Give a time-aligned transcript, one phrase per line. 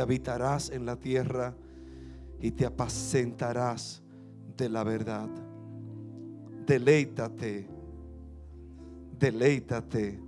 [0.00, 1.54] Habitarás en la tierra
[2.40, 4.02] y te apacentarás
[4.56, 5.28] de la verdad.
[6.66, 7.66] Deleítate,
[9.18, 10.20] deleítate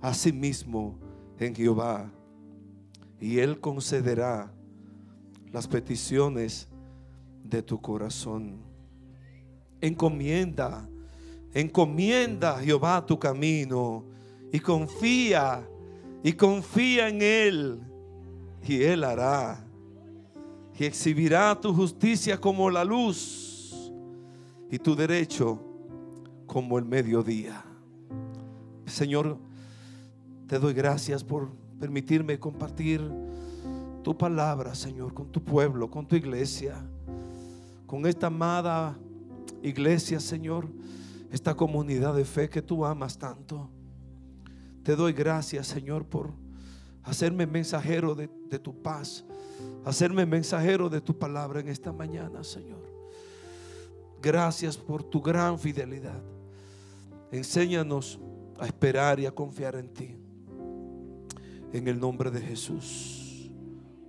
[0.00, 0.98] asimismo
[1.38, 2.10] en Jehová
[3.20, 4.52] y Él concederá
[5.52, 6.68] las peticiones
[7.42, 8.60] de tu corazón.
[9.80, 10.88] Encomienda,
[11.54, 14.04] encomienda a Jehová tu camino
[14.52, 15.66] y confía,
[16.22, 17.80] y confía en Él
[18.66, 19.62] y Él hará.
[20.78, 23.90] Y exhibirá tu justicia como la luz
[24.70, 25.58] y tu derecho
[26.46, 27.64] como el mediodía.
[28.84, 29.38] Señor,
[30.46, 31.50] te doy gracias por
[31.80, 33.00] permitirme compartir
[34.02, 36.76] tu palabra, Señor, con tu pueblo, con tu iglesia,
[37.86, 38.96] con esta amada
[39.62, 40.68] iglesia, Señor,
[41.32, 43.68] esta comunidad de fe que tú amas tanto.
[44.82, 46.32] Te doy gracias, Señor, por
[47.06, 49.24] hacerme mensajero de, tu paz,
[49.84, 52.84] hacerme mensajero de tu palabra en esta mañana, Señor.
[54.20, 56.20] Gracias por tu gran fidelidad.
[57.30, 58.18] Enséñanos
[58.58, 60.16] a esperar y a confiar en ti.
[61.72, 63.50] En el nombre de Jesús.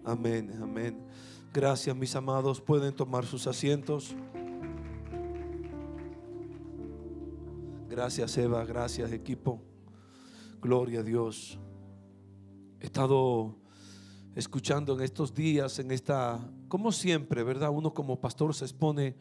[0.03, 0.97] Amén, amén.
[1.53, 2.59] Gracias, mis amados.
[2.59, 4.15] Pueden tomar sus asientos.
[7.89, 8.65] Gracias, Eva.
[8.65, 9.61] Gracias, equipo.
[10.61, 11.59] Gloria a Dios.
[12.79, 13.55] He estado
[14.35, 17.71] escuchando en estos días, en esta, como siempre, ¿verdad?
[17.71, 19.15] Uno como pastor se expone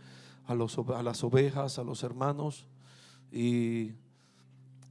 [0.44, 2.68] a, los, a las ovejas, a los hermanos,
[3.32, 3.92] y,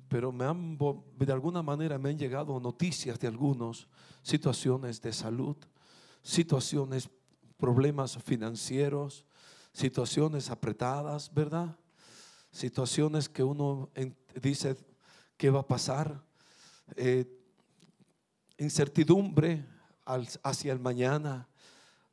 [0.07, 3.87] pero me han, de alguna manera me han llegado noticias de algunos,
[4.23, 5.57] situaciones de salud,
[6.23, 7.07] situaciones,
[7.57, 9.25] problemas financieros,
[9.73, 11.77] situaciones apretadas, ¿verdad?
[12.51, 13.91] Situaciones que uno
[14.41, 14.75] dice,
[15.37, 16.23] ¿qué va a pasar?
[16.95, 17.25] Eh,
[18.57, 19.65] incertidumbre
[20.43, 21.47] hacia el mañana,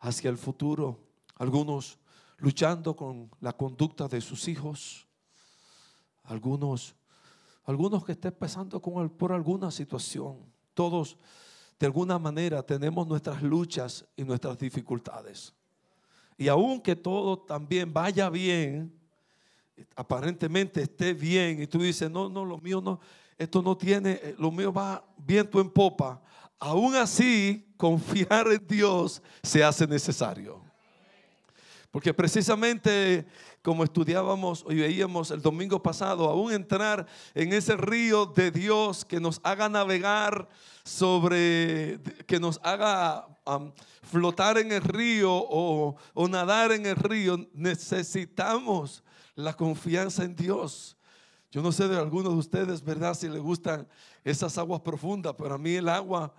[0.00, 0.98] hacia el futuro.
[1.36, 1.98] Algunos
[2.38, 5.06] luchando con la conducta de sus hijos.
[6.24, 6.94] Algunos,
[7.64, 10.38] algunos que estén pasando con, por alguna situación.
[10.74, 11.16] Todos,
[11.78, 15.52] de alguna manera, tenemos nuestras luchas y nuestras dificultades.
[16.36, 18.92] Y aunque todo también vaya bien,
[19.94, 23.00] aparentemente esté bien, y tú dices, no, no, lo mío no,
[23.38, 26.22] esto no tiene, eh, lo mío va viento en popa.
[26.64, 30.62] Aún así, confiar en Dios se hace necesario.
[31.90, 33.26] Porque precisamente
[33.62, 39.18] como estudiábamos y veíamos el domingo pasado, aún entrar en ese río de Dios que
[39.18, 40.48] nos haga navegar
[40.84, 43.26] sobre, que nos haga
[44.04, 49.02] flotar en el río o, o nadar en el río, necesitamos
[49.34, 50.96] la confianza en Dios.
[51.50, 53.14] Yo no sé de algunos de ustedes, ¿verdad?
[53.14, 53.88] Si les gustan
[54.22, 56.32] esas aguas profundas, pero a mí el agua,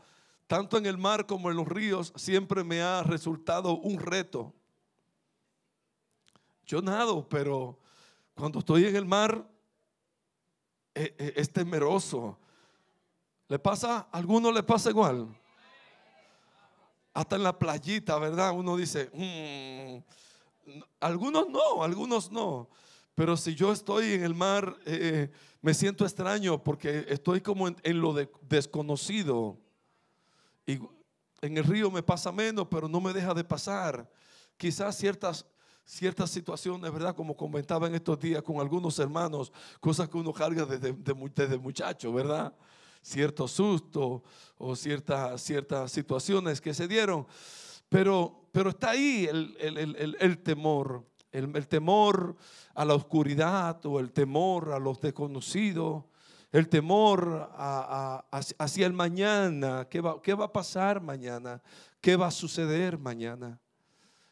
[0.47, 4.53] tanto en el mar como en los ríos, siempre me ha resultado un reto.
[6.65, 7.79] Yo nado, pero
[8.35, 9.47] cuando estoy en el mar
[10.95, 12.37] eh, eh, es temeroso.
[13.47, 14.07] ¿Le pasa?
[14.11, 15.27] ¿A alguno le pasa igual?
[17.13, 18.51] Hasta en la playita, ¿verdad?
[18.53, 20.71] Uno dice, mm".
[20.99, 22.69] algunos no, algunos no.
[23.15, 25.29] Pero si yo estoy en el mar, eh,
[25.61, 29.57] me siento extraño porque estoy como en, lo desconocido.
[30.66, 30.79] Y
[31.41, 34.09] en el río me pasa menos, pero no me deja de pasar.
[34.57, 35.46] Quizás ciertas,
[35.84, 37.16] ciertas situaciones, ¿verdad?
[37.16, 42.14] Como comentaba en estos días con algunos hermanos, cosas que uno carga desde, desde muchacho,
[42.14, 42.55] ¿verdad?
[43.02, 44.23] Cierto susto
[44.58, 47.28] o ciertas ciertas situaciones que se dieron.
[47.90, 51.05] Pero, pero está ahí el, el, el temor.
[51.34, 52.35] El, temor
[52.76, 56.03] a la oscuridad o el temor a los desconocidos,
[56.53, 61.61] el temor hacia el mañana, ¿qué va, ¿qué va a pasar mañana?
[62.00, 63.59] ¿Qué va a suceder mañana?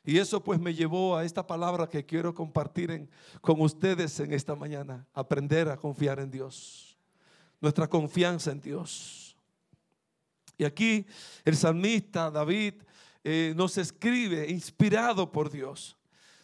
[0.06, 3.10] Y eso pues me llevó a esta palabra que quiero compartir
[3.42, 6.96] con ustedes en esta mañana, aprender a confiar en Dios,
[7.60, 9.36] nuestra confianza en Dios.
[10.60, 11.08] Y aquí
[11.44, 12.76] el salmista David
[13.24, 15.98] eh, nos escribe, inspirado por Dios,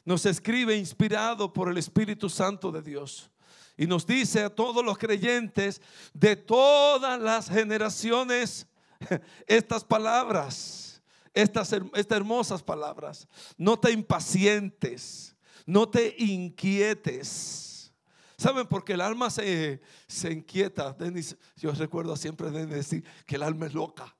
[0.03, 3.29] nos escribe inspirado por el Espíritu Santo de Dios.
[3.77, 5.81] Y nos dice a todos los creyentes
[6.13, 8.65] de todas las generaciones
[9.47, 11.01] estas palabras,
[11.31, 13.27] estas, hermosas palabras.
[13.55, 15.35] No te impacientes,
[15.65, 17.93] no te inquietes.
[18.35, 18.67] ¿Saben?
[18.67, 20.93] Porque el alma se, se inquieta.
[20.93, 24.16] Denis, yo recuerdo siempre de decir que el alma es loca.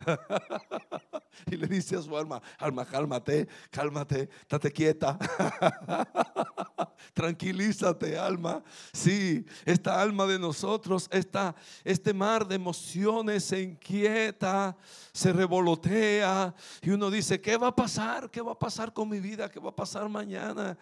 [1.46, 5.18] y le dice a su alma, alma, cálmate, cálmate, estate quieta.
[7.14, 8.62] Tranquilízate, alma.
[8.92, 11.54] Sí, esta alma de nosotros, esta,
[11.84, 14.76] este mar de emociones se inquieta,
[15.12, 18.30] se revolotea y uno dice, ¿qué va a pasar?
[18.30, 19.50] ¿Qué va a pasar con mi vida?
[19.50, 20.78] ¿Qué va a pasar mañana?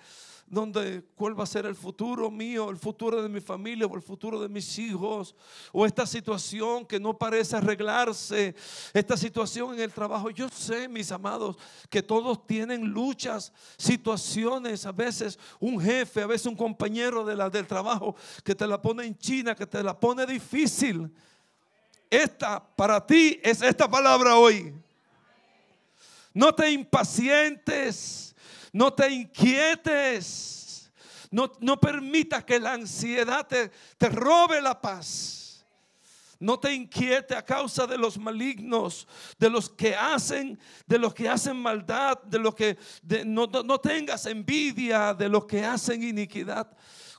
[0.51, 4.03] Donde cuál va a ser el futuro mío, el futuro de mi familia o el
[4.03, 5.35] futuro de mis hijos,
[5.73, 8.55] o esta situación que no parece arreglarse,
[8.93, 10.31] esta situación en el trabajo.
[10.31, 11.57] Yo sé, mis amados,
[11.91, 17.51] que todos tienen luchas, situaciones, a veces un jefe, a veces un compañero de la,
[17.51, 18.15] del trabajo
[18.45, 21.11] que te la pone en China, que te la pone difícil.
[22.11, 24.75] Esta para ti es esta palabra hoy.
[26.33, 28.28] No te impacientes
[28.73, 30.91] no te inquietes.
[31.31, 35.67] No, no permita que la ansiedad te, te robe la paz.
[36.41, 41.29] No te inquiete a causa de los malignos, de los que hacen, de los que
[41.29, 42.79] hacen maldad, de los que
[43.27, 46.71] no, no, tengas envidia de los que hacen iniquidad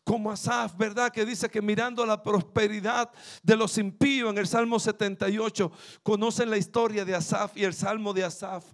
[0.03, 1.11] como Asaf, ¿verdad?
[1.11, 3.11] Que dice que mirando la prosperidad
[3.43, 5.71] de los impíos en el Salmo 78,
[6.03, 8.65] conocen la historia de Asaf y el Salmo de Asaf.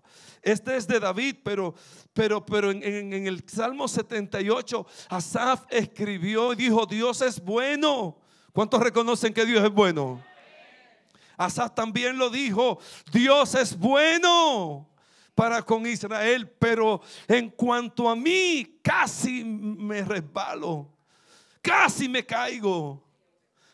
[0.41, 1.73] Este es de David, pero,
[2.13, 8.17] pero, pero en, en el Salmo 78, Asaf escribió y dijo, Dios es bueno.
[8.53, 10.23] ¿Cuántos reconocen que Dios es bueno?
[11.37, 12.79] Asaf también lo dijo,
[13.11, 14.87] Dios es bueno
[15.33, 20.94] para con Israel, pero en cuanto a mí, casi me resbalo,
[21.65, 23.03] casi me caigo,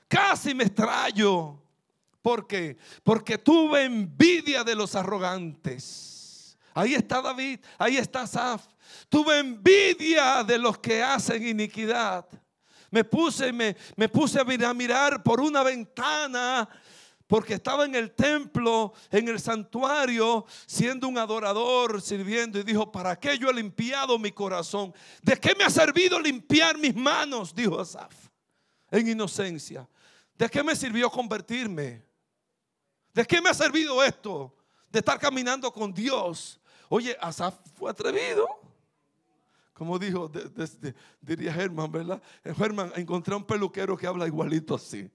[0.07, 1.61] casi me extraño.
[2.21, 2.77] ¿Por qué?
[3.03, 6.11] Porque tuve envidia de los arrogantes
[6.73, 8.65] Ahí está David, ahí está Saf.
[9.09, 12.25] Tuve envidia de los que hacen iniquidad.
[12.89, 16.67] Me puse, me, me puse a mirar por una ventana
[17.31, 23.17] porque estaba en el templo, en el santuario, siendo un adorador, sirviendo, y dijo, ¿para
[23.17, 24.93] qué yo he limpiado mi corazón?
[25.21, 27.55] ¿De qué me ha servido limpiar mis manos?
[27.55, 28.13] Dijo Asaf,
[28.89, 29.87] en inocencia.
[30.37, 32.03] ¿De qué me sirvió convertirme?
[33.13, 34.53] ¿De qué me ha servido esto?
[34.89, 38.45] De estar caminando con Dios Oye, Asaf fue atrevido.
[39.71, 40.29] Como dijo,
[41.21, 42.21] diría Germán, ¿verdad?
[42.57, 45.09] Germán, encontré un peluquero que habla igualito así.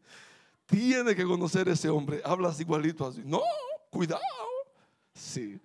[0.67, 2.21] Tiene que conocer ese hombre.
[2.25, 3.23] Hablas igualito así.
[3.25, 3.43] No,
[3.91, 4.21] cuidado.
[5.15, 5.61] Sí.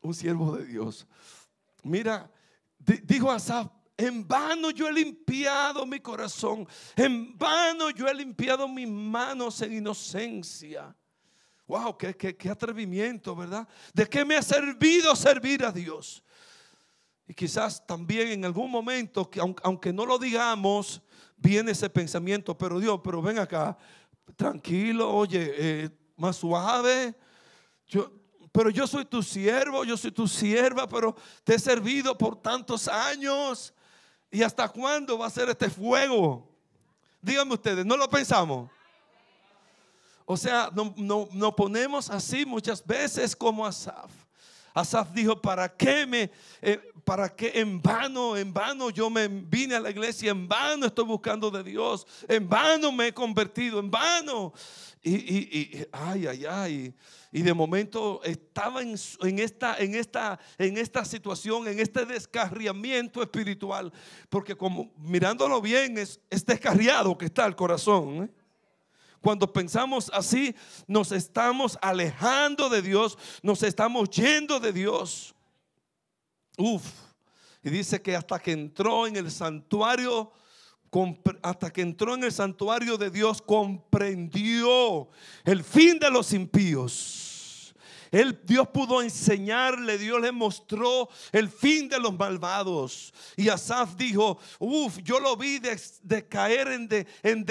[0.00, 1.06] Un siervo de Dios.
[1.82, 2.30] Mira,
[3.04, 6.66] dijo Asaf, en vano yo he limpiado mi corazón.
[6.96, 10.94] En vano yo he limpiado mis manos en inocencia.
[11.66, 13.68] Wow, qué, qué, atrevimiento, ¿verdad?
[13.92, 16.24] ¿De qué me ha servido servir a Dios?
[17.26, 21.02] Y quizás también en algún momento, que aunque, no lo digamos,
[21.38, 23.76] viene ese pensamiento, pero Dios, pero ven acá,
[24.36, 27.14] tranquilo, oye, eh, más suave.
[27.86, 28.12] Yo,
[28.52, 31.14] pero yo soy tu siervo, yo soy tu sierva, pero
[31.44, 33.72] te he servido por tantos años.
[34.30, 36.46] ¿Y hasta cuándo va a ser este fuego?
[37.20, 38.70] Díganme ustedes, ¿no lo pensamos?
[40.24, 40.96] O sea, nos
[41.32, 44.10] no, ponemos así muchas veces como Asaf.
[44.78, 46.30] Asaf dijo, ¿para qué me,
[46.62, 50.86] eh, para qué en vano, en vano yo me vine a la iglesia, en vano
[50.86, 54.52] estoy buscando de Dios, en vano me he convertido, en vano.
[55.02, 56.94] Y, ay, ay, ay.
[57.32, 58.94] Y de momento estaba en,
[59.38, 63.92] esta, en, esta, en esta situación, en este descarriamiento espiritual,
[64.28, 68.24] porque como mirándolo bien es, es descarriado que está el corazón.
[68.24, 68.37] ¿eh?
[69.20, 70.54] Cuando pensamos así,
[70.86, 75.34] nos estamos alejando de Dios, nos estamos yendo de Dios.
[76.56, 76.84] Uf.
[77.62, 80.32] Y dice que hasta que entró en el santuario,
[81.42, 85.08] hasta que entró en el santuario de Dios, comprendió
[85.44, 87.27] el fin de los impíos
[88.10, 93.12] él, Dios pudo enseñarle, Dios le mostró el fin de los malvados.
[93.36, 97.44] Y Asaf dijo, uff, yo lo vi de, caer en, de, en,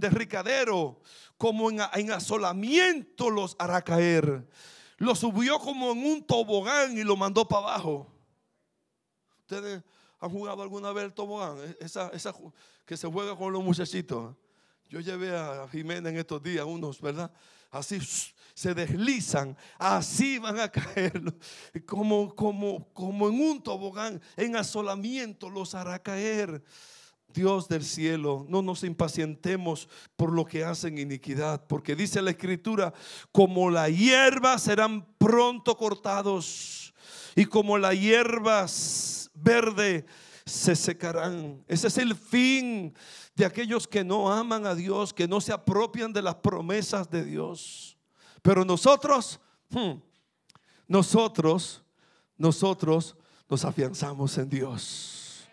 [0.00, 1.00] derricadero,
[1.36, 4.46] como en, en asolamiento los hará caer.
[4.98, 8.12] Lo subió como en un tobogán y lo mandó para abajo.
[9.40, 9.82] Ustedes
[10.20, 12.10] han jugado alguna vez el tobogán, e, esa
[12.86, 14.34] que se juega con los muchachitos.
[14.88, 17.32] Yo llevé a Jimena en estos días unos, ¿verdad?
[17.72, 17.98] así
[18.54, 21.22] se deslizan, así van a caer,
[21.86, 26.62] como, como, como en un tobogán, en asolamiento los hará caer.
[27.32, 32.92] Dios del cielo, no nos impacientemos por lo que hacen iniquidad, porque dice la escritura,
[33.30, 36.92] como la hierba serán pronto cortados
[37.34, 38.66] y como la hierba
[39.34, 40.04] verde
[40.44, 41.64] se secarán.
[41.68, 42.94] Ese es el fin
[43.34, 47.24] de aquellos que no aman a Dios, que no se apropian de las promesas de
[47.24, 47.96] Dios.
[48.42, 49.92] Pero nosotros, hmm,
[50.88, 51.82] nosotros,
[52.36, 53.16] nosotros
[53.48, 55.46] nos afianzamos en Dios.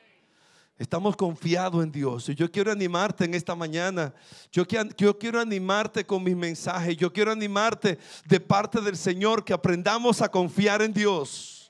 [0.77, 2.29] Estamos confiados en Dios.
[2.29, 4.13] Y yo quiero animarte en esta mañana.
[4.49, 4.63] Yo,
[4.97, 6.95] yo quiero animarte con mis mensajes.
[6.95, 11.69] Yo quiero animarte de parte del Señor que aprendamos a confiar en Dios.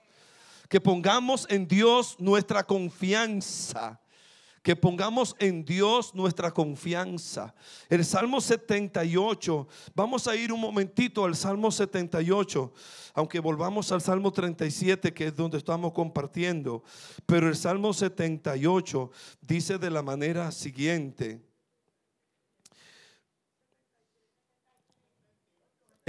[0.69, 3.99] Que pongamos en Dios nuestra confianza
[4.61, 7.53] que pongamos en Dios nuestra confianza.
[7.89, 12.73] El Salmo 78, vamos a ir un momentito al Salmo 78,
[13.13, 16.83] aunque volvamos al Salmo 37, que es donde estamos compartiendo,
[17.25, 19.11] pero el Salmo 78
[19.41, 21.48] dice de la manera siguiente.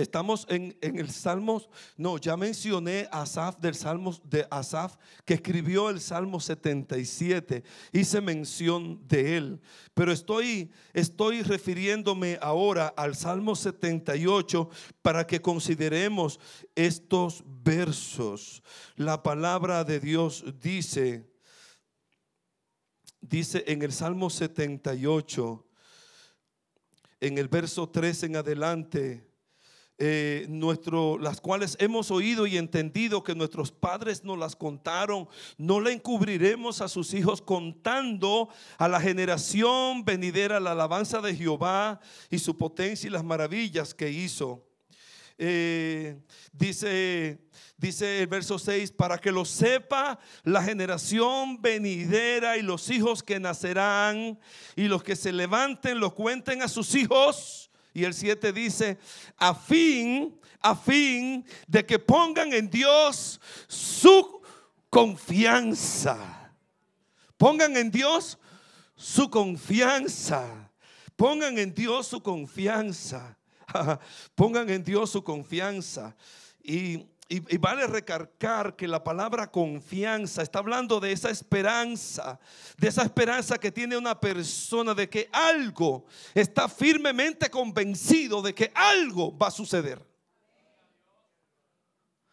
[0.00, 1.62] Estamos en, el Salmo,
[1.96, 8.20] no, ya mencioné a Asaf del Salmo de Asaf que escribió el Salmo 77, hice
[8.20, 9.60] mención de él,
[9.92, 14.70] pero estoy, estoy refiriéndome ahora al Salmo 78
[15.02, 16.40] para que consideremos
[16.74, 18.62] estos versos.
[18.96, 21.30] La palabra de Dios dice,
[23.20, 25.66] dice en el Salmo 78,
[27.20, 29.29] en el verso 3 en adelante,
[30.02, 35.28] eh, nuestro, las cuales hemos oído y entendido que nuestros padres nos las contaron,
[35.58, 42.00] no le encubriremos a sus hijos contando a la generación venidera la alabanza de Jehová
[42.30, 44.64] y su potencia y las maravillas que hizo.
[45.36, 46.18] Eh,
[46.50, 47.38] dice,
[47.76, 53.38] dice el verso 6, para que lo sepa la generación venidera y los hijos que
[53.38, 54.40] nacerán
[54.76, 58.98] y los que se levanten lo cuenten a sus hijos y el 7 dice,
[59.36, 64.42] a fin, a fin de que pongan en Dios su
[64.88, 66.52] confianza.
[67.36, 68.38] Pongan en Dios
[68.94, 70.70] su confianza.
[71.16, 73.38] Pongan en Dios su confianza.
[74.34, 76.16] Pongan en Dios su confianza.
[76.62, 82.40] Y y, vale recargar que la palabra confianza está hablando de esa esperanza,
[82.76, 88.72] de esa esperanza que tiene una persona de que algo está firmemente convencido de que
[88.74, 90.04] algo va a suceder.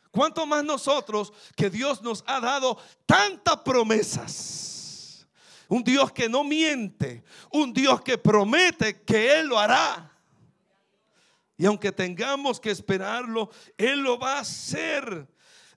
[0.10, 5.28] ¿Cuánto más nosotros que Dios nos ha dado tantas promesas?
[5.68, 10.17] Un Dios que no miente, un Dios que promete que Él lo hará.
[11.58, 15.28] Y aunque tengamos que esperarlo, Él lo va a hacer.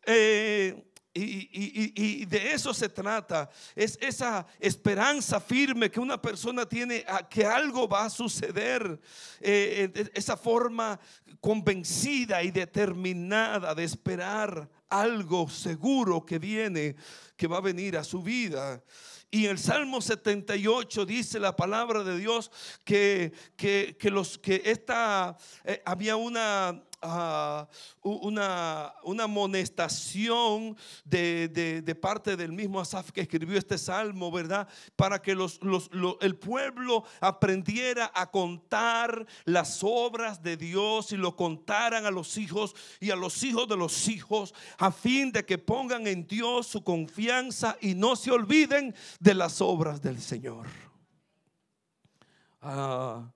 [0.05, 3.51] Eh, y, de eso se trata.
[3.75, 9.01] Es esa esperanza firme que una persona tiene que algo va a suceder.
[9.41, 11.01] Eh, esa forma
[11.41, 16.95] convencida y determinada de esperar algo seguro que viene,
[17.37, 18.83] que va a venir a su vida.
[19.33, 22.51] Y el Salmo 78 dice la palabra de Dios
[22.85, 26.83] que, que, los que esta eh, había una
[28.03, 34.69] una, una amonestación de, parte del mismo Asaf que escribió este salmo, ¿verdad?
[34.97, 35.61] Para que los,
[36.21, 42.75] el pueblo aprendiera a contar las obras de Dios y lo contaran a los hijos
[43.01, 46.85] y a los hijos de los hijos, a fin de que pongan en Dios su
[46.85, 50.67] confianza y no se olviden de las obras del Señor.
[52.61, 53.33] Ah,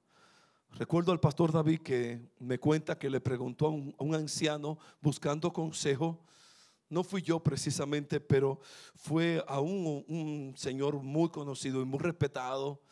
[0.76, 6.21] Recuerdo al pastor David que me cuenta que le preguntó a un, anciano buscando consejo.
[6.88, 8.59] No fui yo precisamente, pero
[8.97, 12.83] fue a un, un, señor muy conocido y muy respetado,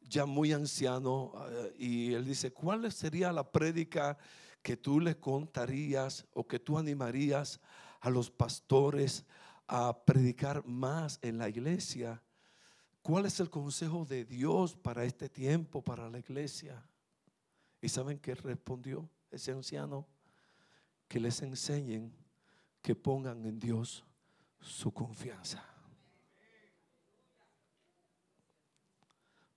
[0.00, 1.32] ya muy anciano.
[1.48, 4.18] Eh, y él dice, ¿cuál sería la prédica
[4.60, 7.60] que tú le contarías o que tú animarías
[8.00, 9.24] a los pastores
[9.68, 12.20] a predicar más en la iglesia?
[13.02, 16.89] ¿Cuál es el consejo de Dios para este tiempo, para la iglesia?
[17.80, 20.06] ¿Y saben qué respondió ese anciano?
[21.08, 22.12] Que les enseñen
[22.82, 24.04] que pongan en Dios
[24.60, 25.64] su confianza.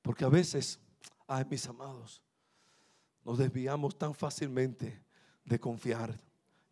[0.02, 0.80] Porque a veces,
[1.28, 2.22] ay mis amados,
[3.24, 5.04] nos desviamos tan fácilmente
[5.46, 6.20] de confiar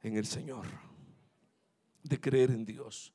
[0.01, 0.65] en el Señor,
[2.03, 3.13] de creer en Dios.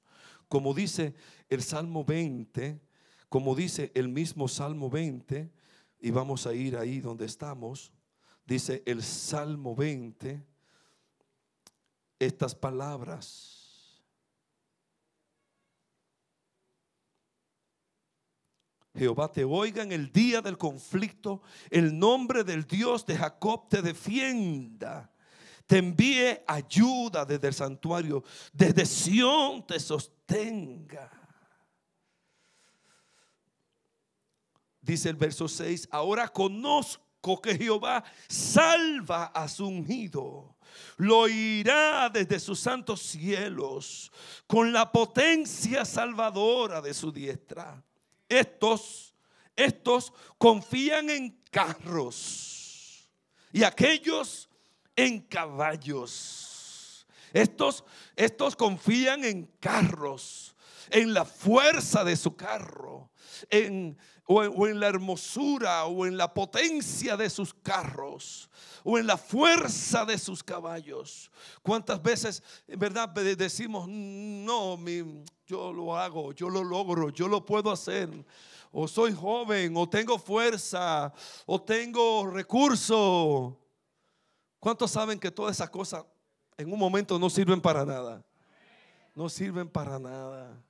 [0.49, 1.15] Como dice
[1.49, 2.81] el Salmo 20,
[3.29, 5.53] como dice el mismo Salmo 20,
[5.99, 7.93] y vamos a ir ahí donde estamos,
[8.47, 10.43] dice el Salmo 20,
[12.19, 13.53] estas palabras.
[18.95, 23.83] Jehová te oiga en el día del conflicto, el nombre del Dios de Jacob te
[23.83, 25.13] defienda,
[25.67, 28.25] te envíe ayuda desde el santuario,
[28.55, 31.11] desde Sión te sostenga.
[34.81, 37.06] Dice el verso 6, ahora conozco
[37.43, 40.57] que Jehová salva a su ungido.
[40.97, 44.13] Lo oirá desde sus santos cielos
[44.47, 47.83] con la potencia salvadora de su diestra.
[48.29, 49.15] Estos,
[49.57, 53.11] estos confían en carros
[53.53, 54.49] y aquellos
[54.95, 57.07] en caballos.
[57.33, 60.55] Estos, estos confían en carros,
[60.91, 63.11] en la fuerza de su carro,
[63.51, 68.51] en o en, la hermosura o en la potencia de sus carros
[68.83, 71.31] o en la fuerza de sus caballos.
[71.63, 74.79] ¿Cuántas veces, en verdad, decimos, no,
[75.47, 78.11] yo lo hago, yo lo logro, yo lo puedo hacer?
[78.73, 81.13] O soy joven, o tengo fuerza,
[81.47, 83.57] o tengo recurso.
[84.59, 86.05] ¿Cuántos saben que todas esas cosas
[86.57, 88.25] en un momento no sirven para nada?
[89.15, 90.63] No sirven para nada.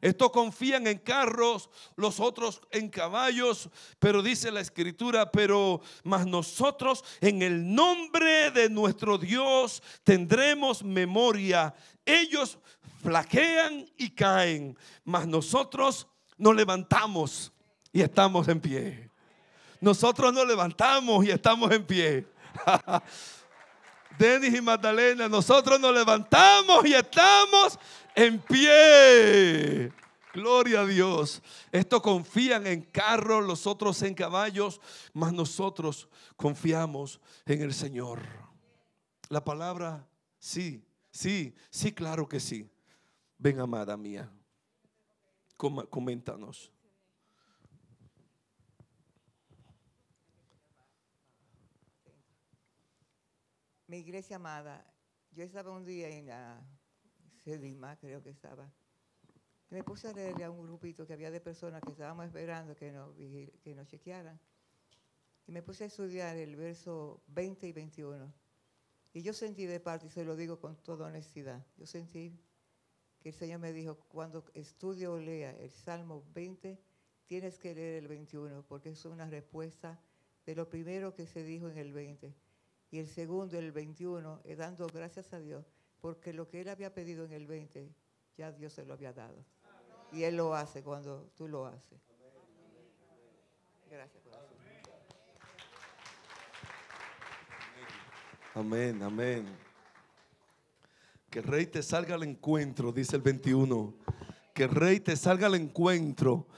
[0.00, 7.04] Estos confían en carros, los otros en caballos, pero dice la escritura, pero más nosotros
[7.20, 11.74] en el nombre de nuestro Dios tendremos memoria.
[12.06, 12.58] Ellos
[13.02, 17.52] flaquean y caen, mas nosotros nos levantamos
[17.92, 19.10] y estamos en pie.
[19.80, 22.26] Nosotros nos levantamos y estamos en pie.
[24.18, 27.78] Denis y Magdalena, nosotros nos levantamos y estamos
[28.18, 29.92] en pie.
[30.34, 31.40] Gloria a Dios.
[31.70, 34.80] Estos confían en carros, los otros en caballos,
[35.12, 38.20] mas nosotros confiamos en el Señor.
[39.28, 40.06] La palabra,
[40.38, 42.68] sí, sí, sí, claro que sí.
[43.38, 44.30] Ven, amada mía,
[45.56, 46.72] coméntanos.
[53.86, 54.84] Mi iglesia amada,
[55.30, 56.60] yo estaba un día en la
[57.48, 58.70] Sedima, creo que estaba.
[59.70, 62.92] Me puse a leerle a un grupito que había de personas que estábamos esperando que
[62.92, 64.38] nos, que nos chequearan.
[65.46, 68.34] Y me puse a estudiar el verso 20 y 21.
[69.14, 72.38] Y yo sentí de parte, y se lo digo con toda honestidad, yo sentí
[73.18, 76.78] que el Señor me dijo, cuando estudio o lea el Salmo 20,
[77.26, 79.98] tienes que leer el 21, porque es una respuesta
[80.44, 82.34] de lo primero que se dijo en el 20.
[82.90, 86.92] Y el segundo, el 21, es dando gracias a Dios porque lo que él había
[86.94, 87.90] pedido en el 20,
[88.36, 89.44] ya Dios se lo había dado.
[90.12, 92.00] Y él lo hace cuando tú lo haces.
[93.90, 94.22] Gracias,
[98.54, 99.46] Amén, amén.
[101.30, 103.94] Que el rey te salga al encuentro, dice el 21.
[104.52, 106.48] Que el rey te salga al encuentro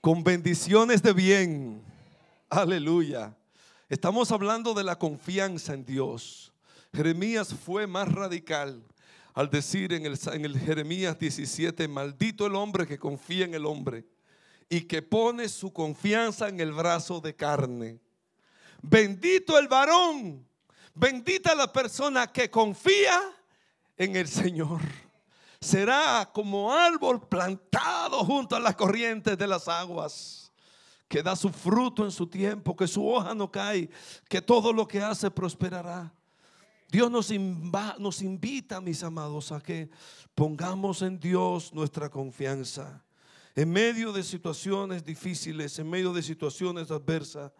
[0.00, 1.82] con bendiciones de bien.
[2.48, 3.36] Aleluya.
[3.88, 6.52] Estamos hablando de la confianza en Dios.
[6.92, 8.82] Jeremías fue más radical
[9.34, 13.66] al decir en el, en el Jeremías 17, maldito el hombre que confía en el
[13.66, 14.04] hombre
[14.68, 18.00] y que pone su confianza en el brazo de carne.
[18.82, 20.46] Bendito el varón,
[20.94, 23.20] bendita la persona que confía
[23.96, 24.80] en el Señor.
[25.60, 30.52] Será como árbol plantado junto a las corrientes de las aguas,
[31.08, 33.88] que da su fruto en su tiempo, que su hoja no cae,
[34.28, 36.12] que todo lo que hace prosperará.
[36.90, 37.30] Dios nos,
[37.98, 39.90] nos invita, mis amados, a que
[40.34, 43.04] pongamos en Dios nuestra confianza.
[43.54, 47.52] En medio de situaciones difíciles, en medio de situaciones adversas,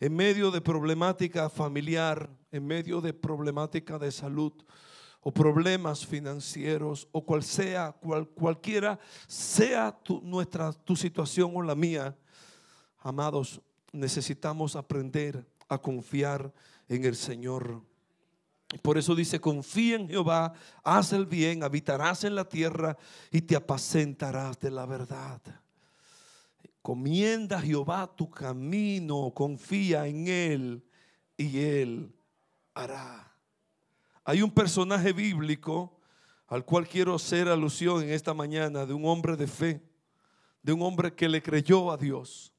[0.00, 4.52] en medio de problemática familiar, en medio de problemática de salud
[5.20, 8.98] o problemas financieros o cual sea, cual, cualquiera
[9.28, 12.16] sea tu, nuestra, tu situación o la mía,
[12.98, 13.60] amados,
[13.92, 16.52] necesitamos aprender a confiar
[16.88, 17.82] en el Señor.
[18.82, 22.96] Por eso dice, confía en Jehová, haz el bien, habitarás en la tierra
[23.30, 25.40] y te apacentarás de la verdad.
[26.82, 30.84] Comienda a Jehová tu camino, confía en Él
[31.36, 32.14] y Él
[32.74, 33.32] hará.
[34.24, 36.00] Hay un personaje bíblico
[36.48, 39.82] al cual quiero hacer alusión en esta mañana de un hombre de fe,
[40.62, 42.52] de un hombre que le creyó a Dios,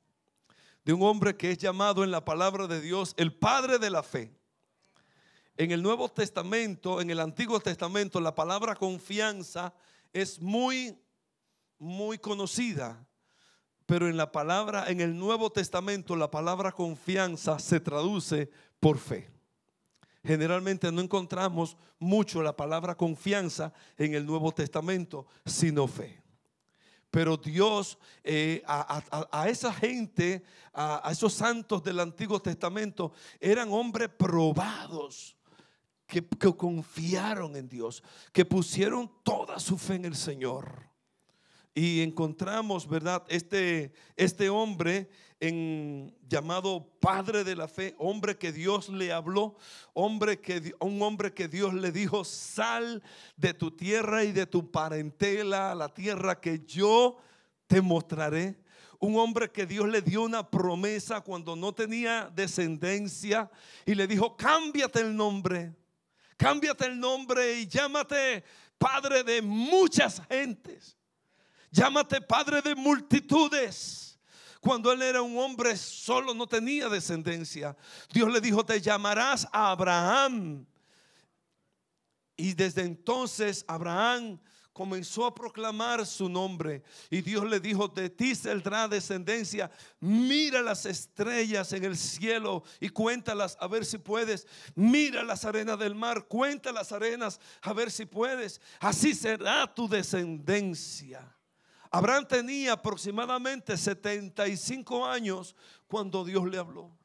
[0.83, 4.03] de un hombre que es llamado en la palabra de Dios el Padre de la
[4.03, 4.36] fe.
[5.57, 9.73] En el Nuevo Testamento, en el Antiguo Testamento, la palabra confianza
[10.13, 10.95] es muy,
[11.79, 13.03] muy conocida.
[13.87, 19.31] Pero en la palabra, en el Nuevo Testamento, la palabra confianza se traduce por fe.
[20.23, 26.21] generalmente no encontramos mucho la palabra confianza en el Nuevo Testamento, sino fe.
[27.09, 30.43] Pero Dios eh, a, esa gente,
[30.73, 35.36] a, esos santos del Antiguo Testamento, eran hombres probados.
[36.07, 40.87] Que, confiaron en Dios, que pusieron toda su fe en el Señor.
[41.75, 43.23] Y encontramos, ¿verdad?
[43.27, 49.55] Este, este hombre llamado Padre de la Fe, hombre que Dios le habló,
[49.93, 53.03] hombre que, un hombre que Dios le dijo, sal
[53.35, 57.17] de tu tierra y de tu parentela a la tierra que yo
[57.67, 58.59] te mostraré.
[58.99, 63.51] Un hombre que Dios le dio una promesa cuando no tenía descendencia
[63.85, 65.75] y le dijo, cámbiate el nombre,
[66.37, 68.43] cámbiate el nombre y llámate
[68.77, 70.97] Padre de muchas gentes.
[71.71, 74.19] Llámate padre de multitudes.
[74.61, 77.75] Cuando él era un hombre solo, no tenía descendencia.
[78.11, 80.65] Dios le dijo, te llamarás Abraham.
[82.35, 84.39] Y desde entonces Abraham
[84.77, 86.83] comenzó a proclamar su nombre.
[87.09, 89.71] Y Dios le dijo, de ti saldrá descendencia.
[89.99, 94.45] Mira las estrellas en el cielo y cuéntalas a ver si puedes.
[94.75, 98.61] Mira las arenas del mar, cuenta las arenas a ver si puedes.
[98.79, 101.35] Así será tu descendencia.
[101.89, 105.55] Abraham tenía aproximadamente 75 años
[105.87, 106.95] cuando Dios le habló.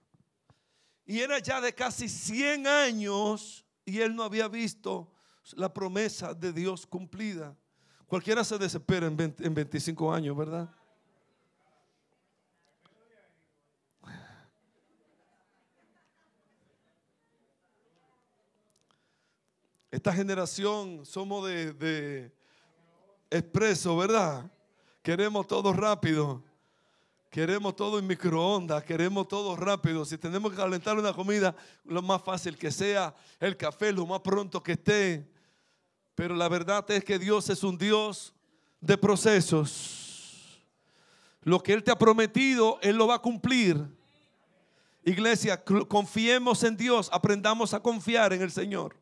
[1.06, 5.10] Y era ya de casi 100 años y él no había visto
[5.52, 7.56] la promesa de Dios cumplida.
[8.12, 10.68] Cualquiera se desespera en, 25 años, ¿verdad?
[19.90, 22.32] Esta generación somos de, de
[23.30, 24.44] expreso, ¿verdad?
[25.02, 26.42] Queremos todo rápido.
[27.30, 30.04] Queremos todo en microondas, queremos todo rápido.
[30.04, 34.20] Si tenemos que calentar una comida, lo más fácil que sea, el café lo más
[34.20, 35.32] pronto que esté.
[36.14, 38.34] Pero la verdad es que Dios es un Dios
[38.80, 40.60] de procesos.
[41.42, 43.84] Lo que Él te ha prometido, Él lo va a cumplir.
[45.04, 48.96] Iglesia, confiemos en Dios, aprendamos a confiar en el Señor.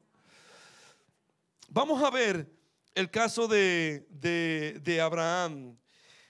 [1.69, 2.51] Vamos a ver
[2.95, 5.77] el caso de, de, de Abraham.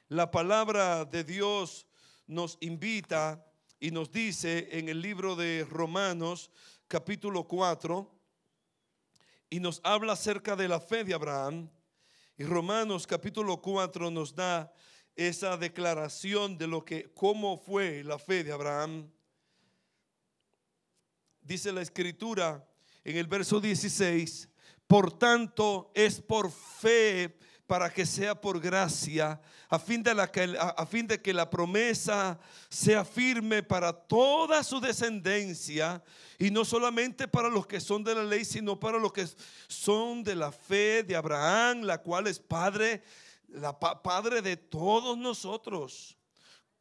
[0.09, 1.87] La palabra de Dios
[2.27, 3.45] nos invita
[3.79, 6.51] y nos dice en el libro de Romanos
[6.89, 8.20] capítulo 4
[9.51, 11.69] y nos habla acerca de la fe de Abraham.
[12.39, 14.73] Y Romanos capítulo 4 nos da
[15.17, 19.11] esa declaración de lo que cómo fue la fe de Abraham.
[21.43, 22.65] Dice la escritura
[23.03, 24.49] en el verso 16,
[24.87, 27.37] por tanto es por fe
[27.71, 32.37] para que sea por gracia, a fin, de que, que la promesa
[32.69, 36.03] sea firme para toda su descendencia,
[36.37, 39.25] y no solamente para los que son de la ley, sino para los que
[39.69, 43.05] son de la fe de Abraham, la cual es padre,
[43.47, 46.19] la padre de todos nosotros.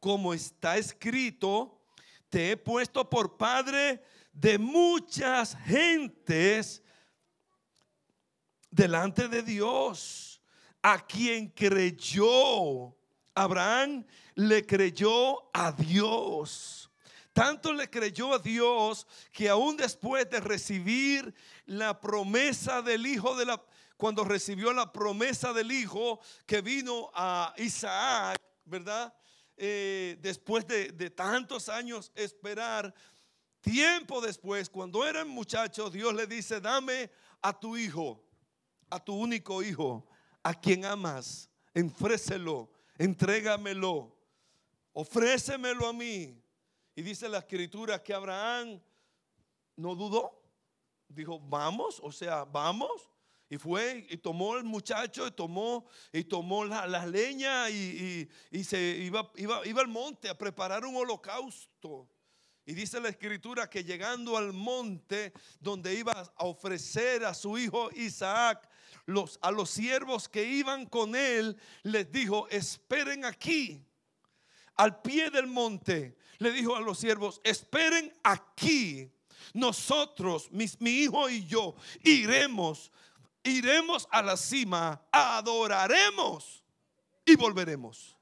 [0.00, 1.84] Como está escrito,
[2.28, 6.82] te he puesto por padre de muchas gentes
[8.72, 10.29] delante de Dios
[10.82, 12.94] a quien creyó.
[13.34, 16.90] Abraham le creyó a Dios.
[17.32, 21.32] Tanto le creyó a Dios que aún después de recibir
[21.64, 23.62] la promesa del hijo de la
[23.96, 29.14] cuando recibió la promesa del hijo que vino a Isaac, ¿verdad?
[29.58, 32.94] Eh, después de, de tantos años esperar,
[33.60, 37.10] tiempo después, cuando eran muchachos, Dios le dice, dame
[37.42, 38.24] a tu hijo,
[38.88, 40.09] a tu único hijo
[40.42, 44.16] a quien amas, enfrécelo, entrégamelo,
[44.92, 46.42] ofrécemelo a mí.
[46.94, 48.80] Y dice la escritura que Abraham
[49.76, 50.42] no dudó,
[51.08, 53.10] dijo, vamos, o sea, vamos.
[53.48, 58.28] Y fue y tomó el muchacho y tomó, y tomó la, leña y,
[58.62, 62.08] se iba, iba, iba al monte a preparar un holocausto.
[62.64, 67.90] Y dice la escritura que llegando al monte donde iba a ofrecer a su hijo
[67.96, 68.69] Isaac,
[69.40, 73.84] a los siervos que iban con él, les dijo, esperen aquí,
[74.76, 76.16] al pie del monte.
[76.38, 79.10] Le dijo a los siervos, esperen aquí.
[79.52, 82.92] Nosotros, mi hijo y yo, iremos,
[83.42, 86.62] iremos a la cima, adoraremos
[87.24, 88.16] y volveremos.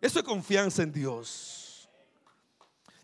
[0.00, 1.88] Eso es confianza en Dios.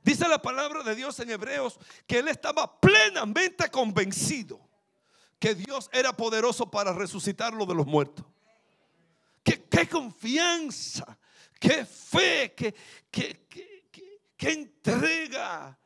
[0.02, 4.69] Dice la palabra de Dios en Hebreos que él estaba plenamente convencido
[5.40, 8.24] que Dios era poderoso para resucitarlo de los muertos.
[9.42, 11.18] Qué, confianza,
[11.58, 12.74] qué fe, qué,
[13.10, 13.46] qué,
[14.36, 15.76] qué entrega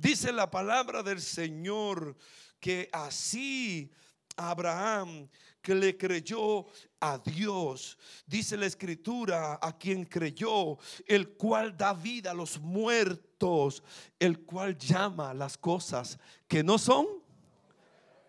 [0.00, 2.16] Dice la palabra del Señor
[2.58, 3.90] que así
[4.34, 5.28] Abraham
[5.60, 6.66] que le creyó
[7.00, 7.98] a Dios.
[8.26, 13.82] Dice la escritura, a quien creyó, el cual da vida a los muertos,
[14.18, 17.06] el cual llama las cosas que no son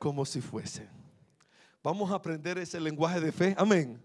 [0.02, 0.90] como si fuesen.
[1.84, 3.54] Vamos a aprender ese lenguaje de fe.
[3.56, 4.04] Amén.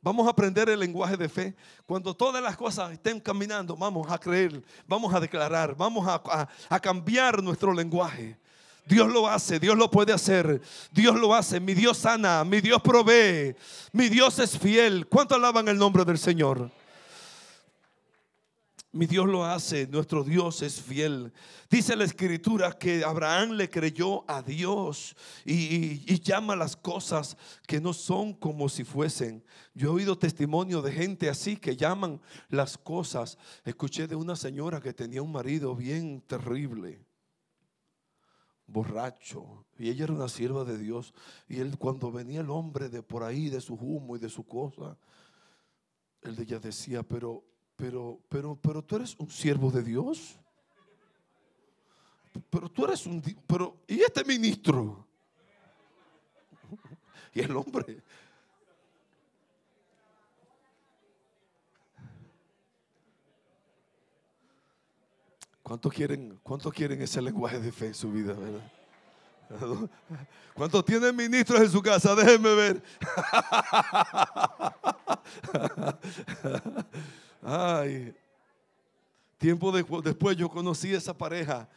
[0.00, 1.56] Vamos a aprender el lenguaje de fe.
[1.84, 6.78] Cuando todas las cosas estén caminando, vamos a creer, vamos a declarar, vamos a, a
[6.78, 8.38] cambiar nuestro lenguaje.
[8.86, 12.80] Dios lo hace, Dios lo puede hacer, Dios lo hace, mi Dios sana, mi Dios
[12.80, 13.56] provee,
[13.90, 15.08] mi Dios es fiel.
[15.08, 16.70] ¿Cuánto alaban el nombre del Señor?
[18.94, 21.32] Mi Dios lo hace, nuestro Dios es fiel.
[21.68, 27.92] Dice la escritura que Abraham le creyó a Dios y, llama las cosas que no
[27.92, 29.44] son como si fuesen.
[29.74, 33.36] Yo he oído testimonio de gente así que llaman las cosas.
[33.64, 37.04] Escuché de una señora que tenía un marido bien terrible
[38.68, 39.66] borracho.
[39.76, 41.12] Y ella era una sierva de Dios.
[41.48, 44.46] Y él, cuando venía el hombre de por ahí, de su humo y de su
[44.46, 44.96] cosa,
[46.22, 47.44] él de ella decía, pero,
[47.76, 50.38] pero, pero, pero tú eres un siervo de Dios.
[52.50, 55.06] Pero tú eres un, pero, ¿y este ministro?
[57.36, 58.00] Y el hombre,
[65.64, 68.36] ¿Cuántos quieren, cuántos quieren ese lenguaje de fe en su vida?
[70.54, 72.14] ¿Cuántos tienen ministros en su casa?
[72.14, 72.82] Déjenme ver.
[77.46, 78.14] Ay,
[79.36, 81.68] tiempo después yo conocí a esa pareja.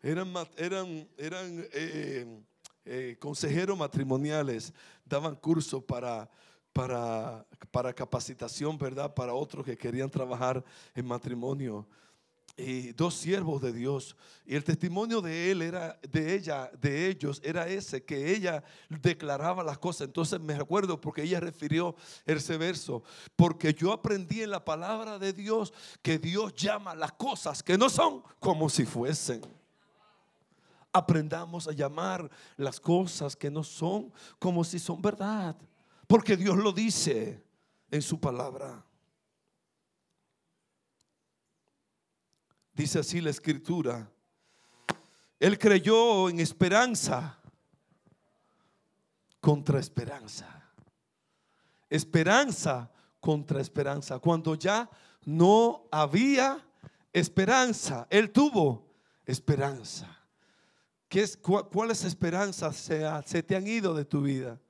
[0.00, 2.40] Eran, eran, eran eh,
[2.84, 4.72] eh, consejeros matrimoniales.
[5.04, 6.30] Daban cursos para,
[6.72, 9.12] para, para capacitación, ¿verdad?
[9.12, 11.84] Para otros que querían trabajar en matrimonio
[12.56, 14.16] y dos siervos de Dios.
[14.46, 19.62] Y el testimonio de él era, de ella, de ellos, era ese, que ella declaraba
[19.62, 20.06] las cosas.
[20.06, 23.02] Entonces me recuerdo porque ella refirió ese verso.
[23.34, 27.90] Porque yo aprendí en la palabra de Dios que Dios llama las cosas que no
[27.90, 29.42] son como si fuesen.
[30.92, 35.54] Aprendamos a llamar las cosas que no son como si son verdad.
[36.06, 37.42] Porque Dios lo dice
[37.90, 38.85] en su palabra.
[42.76, 44.06] Dice así la escritura.
[45.40, 47.38] Él creyó en esperanza
[49.40, 50.46] contra esperanza.
[51.88, 54.18] Esperanza contra esperanza.
[54.18, 54.90] Cuando ya
[55.24, 56.62] no había
[57.14, 58.86] esperanza, Él tuvo
[59.24, 60.14] esperanza.
[61.08, 64.60] ¿Qué es, ¿Cuáles esperanzas se, se te han ido de tu vida?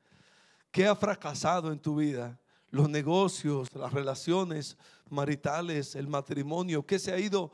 [0.71, 2.38] ¿Qué ha fracasado en tu vida?
[2.71, 4.77] Los negocios, las relaciones
[5.09, 6.87] maritales, el matrimonio.
[6.87, 7.51] ¿Qué se ha ido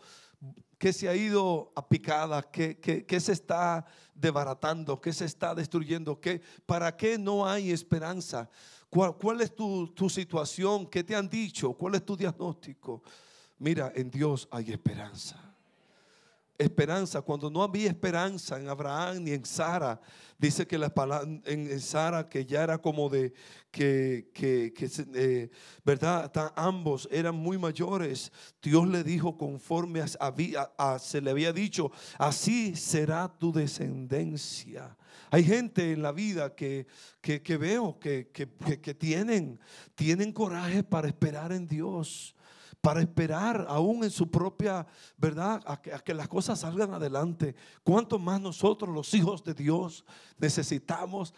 [0.78, 6.40] que se ha ido a picada, que, se está desbaratando, que se está destruyendo, que,
[6.66, 8.50] para qué no hay esperanza.
[8.90, 10.86] ¿Cuál, cuál es tu, tu situación?
[10.86, 11.72] ¿Qué te han dicho?
[11.74, 13.02] ¿Cuál es tu diagnóstico?
[13.58, 15.51] Mira, en Dios hay esperanza
[16.62, 20.00] esperanza, cuando no había esperanza en Abraham ni en Sara,
[20.38, 20.92] dice que la
[21.44, 23.32] en, Sara que ya era como de
[23.70, 24.72] que, que,
[25.14, 25.50] eh,
[25.84, 28.32] verdad, ambos eran muy mayores.
[28.60, 34.96] Dios le dijo conforme a, se le había dicho, así será tu descendencia.
[35.30, 36.86] Hay gente en la vida que,
[37.20, 39.58] que veo que, que, tienen,
[39.94, 42.34] tienen coraje para esperar en Dios
[42.82, 44.84] para esperar aún en su propia
[45.16, 47.54] verdad a que, las cosas salgan adelante.
[47.84, 50.04] Cuanto más nosotros, los hijos de Dios,
[50.36, 51.32] necesitamos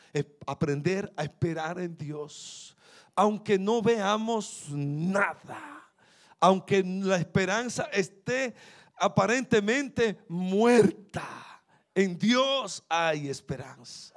[0.47, 2.75] aprender a esperar en Dios.
[3.15, 5.85] Aunque no veamos nada,
[6.41, 8.55] aunque la esperanza esté
[8.97, 11.29] aparentemente muerta,
[11.95, 14.15] en Dios hay esperanza.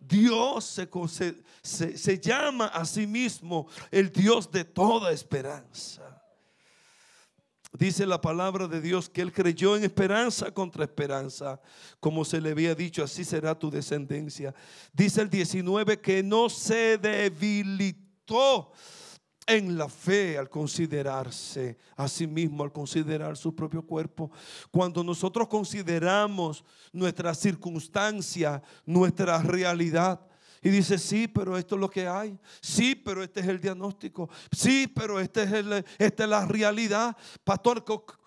[0.00, 6.15] Dios se, se, llama a sí mismo el Dios de toda esperanza.
[7.78, 11.60] Dice la palabra de Dios que él creyó en esperanza contra esperanza,
[12.00, 14.54] como se le había dicho, así será tu descendencia.
[14.94, 18.72] Dice el 19 que no se debilitó
[19.46, 24.30] en la fe al considerarse a sí mismo, al considerar su propio cuerpo.
[24.70, 30.26] Cuando nosotros consideramos nuestra circunstancia, nuestra realidad,
[30.62, 32.38] y dice, sí, pero esto es lo que hay.
[32.60, 34.28] Sí, pero este es el diagnóstico.
[34.50, 37.16] Sí, pero este es el, esta es la realidad.
[37.44, 37.84] Pastor,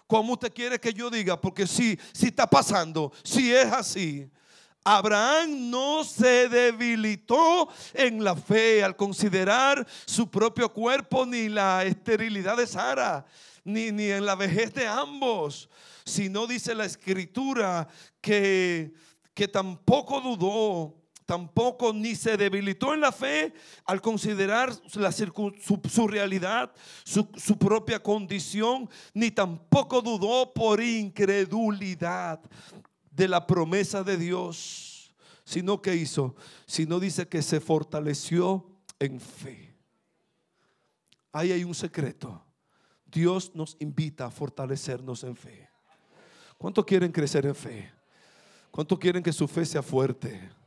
[0.07, 1.39] ¿cómo usted quiere que yo diga?
[1.39, 3.11] Porque sí, sí está pasando.
[3.23, 4.29] Si es así.
[4.83, 12.57] Abraham no se debilitó en la fe al considerar su propio cuerpo ni la esterilidad
[12.57, 13.25] de Sara
[13.63, 15.69] ni, ni en la vejez de ambos,
[16.05, 17.87] sino dice la escritura
[18.21, 18.93] que,
[19.33, 20.98] que tampoco dudó
[21.29, 23.53] tampoco ni se debilitó en la fe
[23.85, 32.41] al considerar su, realidad, su, su propia condición, ni tampoco dudó por incredulidad
[33.11, 35.13] de la promesa de Dios,
[35.43, 38.65] sino que hizo, sino dice que se fortaleció
[38.97, 39.75] en fe.
[41.31, 42.43] Ahí hay un secreto.
[43.05, 45.69] Dios nos invita a fortalecernos en fe.
[46.57, 47.91] ¿Cuánto quieren crecer en fe?
[48.71, 50.57] ¿Cuánto quieren que su fe sea fuerte?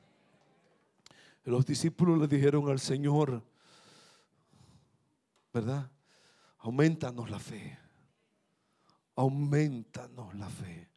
[1.45, 3.43] Los discípulos le dijeron al Señor,
[5.53, 5.91] ¿verdad?
[6.59, 7.79] Aumentanos la fe.
[9.17, 10.89] Aumentanos la fe.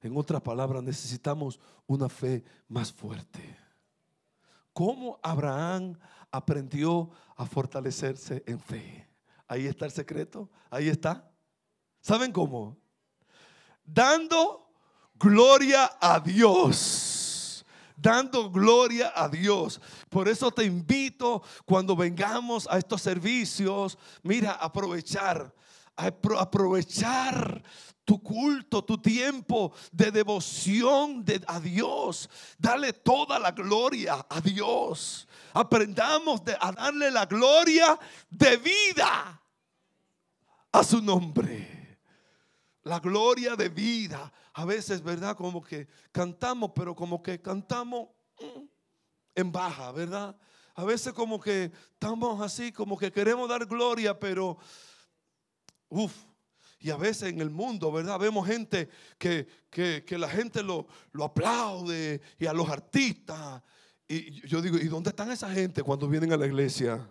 [0.00, 3.56] En otras palabras, necesitamos una fe más fuerte.
[4.72, 5.98] ¿Cómo Abraham
[6.30, 9.06] aprendió a fortalecerse en fe?
[9.46, 10.48] Ahí está el secreto.
[10.70, 11.30] Ahí está.
[12.00, 12.78] ¿Saben cómo?
[13.84, 14.72] Dando
[15.14, 17.21] gloria a Dios
[18.02, 19.80] dando gloria a Dios.
[20.10, 25.54] Por eso te invito cuando vengamos a estos servicios, mira, aprovechar,
[25.96, 27.62] aprovechar
[28.04, 32.28] tu culto, tu tiempo de devoción de, a Dios.
[32.58, 35.28] Dale toda la gloria a Dios.
[35.54, 39.40] Aprendamos a darle la gloria de vida
[40.72, 41.81] a su nombre.
[42.84, 45.36] La gloria de vida a veces, ¿verdad?
[45.36, 48.08] Como que cantamos, pero como que cantamos
[48.40, 48.64] mm,
[49.34, 50.36] en baja, ¿verdad?
[50.74, 54.58] A veces como que estamos así, como que queremos dar gloria, pero,
[55.88, 56.12] uff,
[56.80, 58.18] y a veces en el mundo, ¿verdad?
[58.18, 63.62] Vemos gente que, que, la gente lo, lo, aplaude y a los artistas.
[64.08, 67.08] Y yo digo, ¿y dónde están esa gente cuando vienen a la iglesia?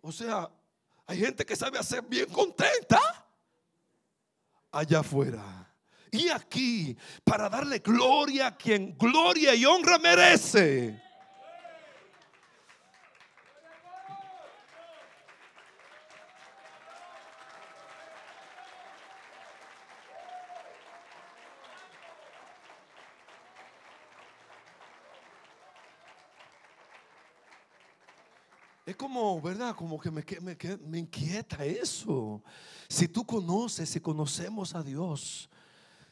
[0.00, 0.48] O sea,
[1.06, 3.00] hay gente que sabe hacer bien contenta
[4.72, 5.62] allá afuera.
[6.10, 11.02] Y aquí, para darle gloria a quien gloria y honra merece.
[29.06, 29.76] Como, ¿verdad?
[29.76, 32.42] Como que me, me, me inquieta eso.
[32.88, 35.48] Si tú conoces, si conocemos a Dios,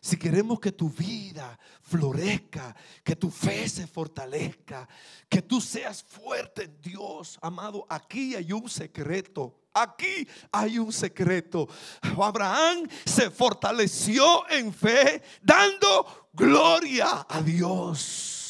[0.00, 4.88] si queremos que tu vida florezca, que tu fe se fortalezca,
[5.28, 9.61] que tú seas fuerte en Dios, amado, aquí hay un secreto.
[9.72, 11.68] Aquí hay un secreto.
[12.00, 18.43] Abraham se fortaleció en fe dando gloria a Dios.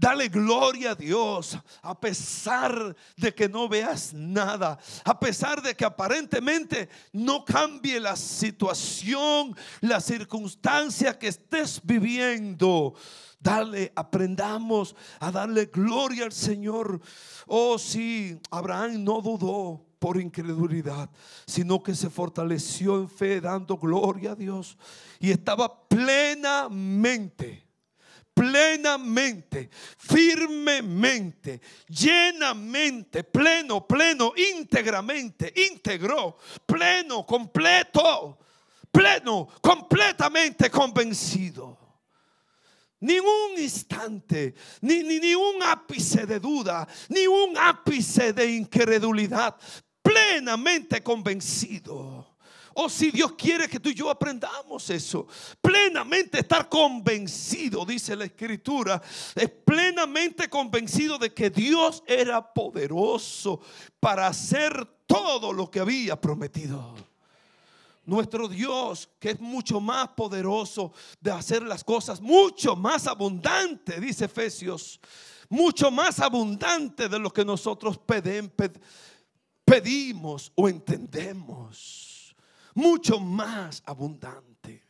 [0.00, 5.84] Dale gloria a Dios a pesar de que no veas nada, a pesar de que
[5.84, 12.94] aparentemente no cambie la situación, la circunstancia que estés viviendo.
[13.38, 16.98] Dale, aprendamos a darle gloria al Señor.
[17.46, 21.10] Oh, sí, Abraham no dudó por incredulidad,
[21.46, 24.78] sino que se fortaleció en fe dando gloria a Dios
[25.18, 27.69] y estaba plenamente
[28.34, 38.38] plenamente, firmemente, llenamente, pleno, pleno, íntegramente, íntegro, pleno, completo,
[38.90, 41.78] pleno, completamente convencido.
[43.00, 49.56] Ni un instante, ni, ni, ni un ápice de duda, ni un ápice de incredulidad,
[50.02, 52.29] plenamente convencido
[52.82, 55.26] Oh, si Dios quiere que tú y yo aprendamos eso,
[55.60, 59.02] plenamente estar convencido, dice la escritura,
[59.34, 63.60] es plenamente convencido de que Dios era poderoso
[64.00, 66.94] para hacer todo lo que había prometido.
[68.06, 74.24] Nuestro Dios, que es mucho más poderoso de hacer las cosas, mucho más abundante, dice
[74.24, 74.98] Efesios,
[75.50, 78.00] mucho más abundante de lo que nosotros
[79.66, 82.09] pedimos o entendemos
[82.74, 84.86] mucho más abundante.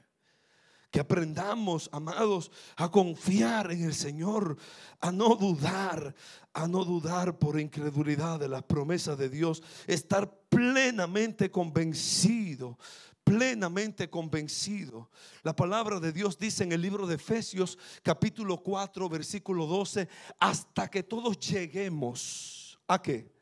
[0.91, 4.57] Que aprendamos, amados, a confiar en el Señor,
[5.01, 6.15] a no dudar,
[6.53, 12.77] a no dudar por incredulidad de las promesas de Dios, estar plenamente convencido,
[13.23, 15.11] plenamente convencido.
[15.45, 20.09] La palabra de Dios dice en el libro de Efesios capítulo 4 versículo 12,
[20.41, 23.40] hasta que todos lleguemos a qué?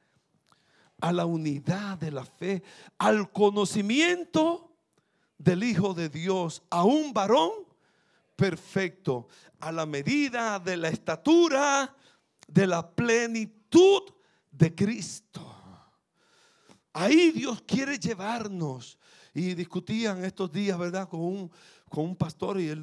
[1.00, 2.62] A la unidad de la fe,
[2.98, 4.72] al conocimiento
[5.38, 7.52] del Hijo de Dios, a un varón
[8.36, 9.28] perfecto,
[9.60, 11.94] a la medida de la estatura
[12.46, 14.02] de la plenitud
[14.50, 15.44] de Cristo.
[16.92, 18.98] Ahí Dios quiere llevarnos.
[19.34, 21.08] Y discutían estos días, ¿verdad?
[21.08, 21.50] Con un,
[21.88, 22.82] con un pastor y él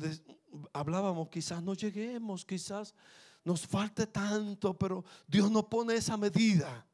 [0.71, 2.93] hablábamos, quizás no lleguemos, quizás
[3.43, 6.85] nos falte tanto, pero Dios no pone esa medida.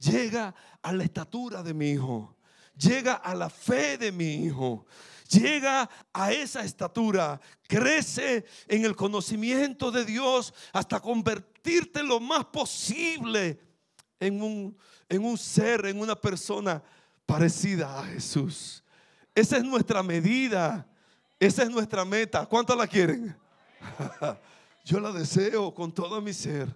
[0.00, 2.36] Llega a la estatura de mi hijo,
[2.76, 4.86] llega a la fe de mi hijo,
[5.28, 13.60] llega a esa estatura, crece en el conocimiento de Dios hasta convertirte lo más posible
[14.20, 14.78] en un,
[15.08, 16.82] en un ser, en una persona
[17.26, 18.82] parecida a Jesús.
[19.34, 20.86] Esa es nuestra medida,
[21.38, 22.46] esa es nuestra meta.
[22.46, 23.36] ¿Cuántos la quieren?
[24.84, 26.74] Yo la deseo con todo mi ser.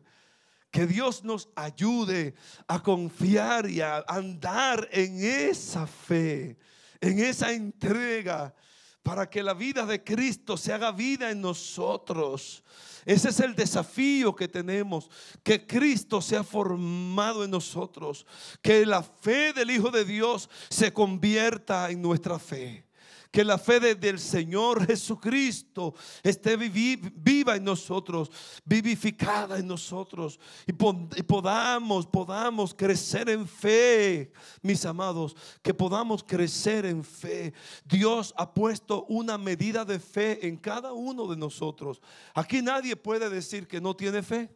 [0.72, 2.34] Que Dios nos ayude
[2.66, 6.58] a confiar y a andar en esa fe
[7.02, 8.54] en esa entrega
[9.02, 12.62] para que la vida de Cristo se haga vida en nosotros.
[13.04, 15.10] Ese es el desafío que tenemos,
[15.42, 18.24] que Cristo sea formado en nosotros,
[18.62, 22.86] que la fe del Hijo de Dios se convierta en nuestra fe
[23.32, 28.30] que la fe del Señor Jesucristo esté viva en nosotros,
[28.62, 34.30] vivificada en nosotros y, podamos, podamos crecer en fe,
[34.60, 37.54] mis amados, que podamos crecer en fe.
[37.86, 42.02] Dios ha puesto una medida de fe en cada uno de nosotros.
[42.34, 44.50] Aquí nadie puede decir que no tiene fe.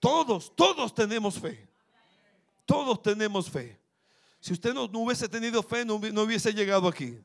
[0.00, 1.68] Todos, todos tenemos fe.
[2.64, 3.78] Todos tenemos fe.
[4.40, 7.18] Si usted no, hubiese tenido fe, no hubiese llegado aquí.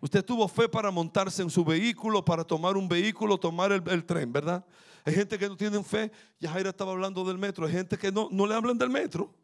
[0.00, 4.32] Usted tuvo fe para montarse en su vehículo, para tomar un vehículo, tomar el, tren,
[4.32, 4.64] ¿verdad?
[5.04, 6.12] Hay gente que no tiene fe.
[6.38, 7.66] Ya Jaira estaba hablando del metro.
[7.66, 9.34] Hay gente que no, no le hablan del metro.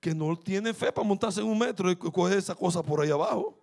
[0.00, 3.10] Que no tiene fe para montarse en un metro y coger esa cosa por ahí
[3.10, 3.58] abajo.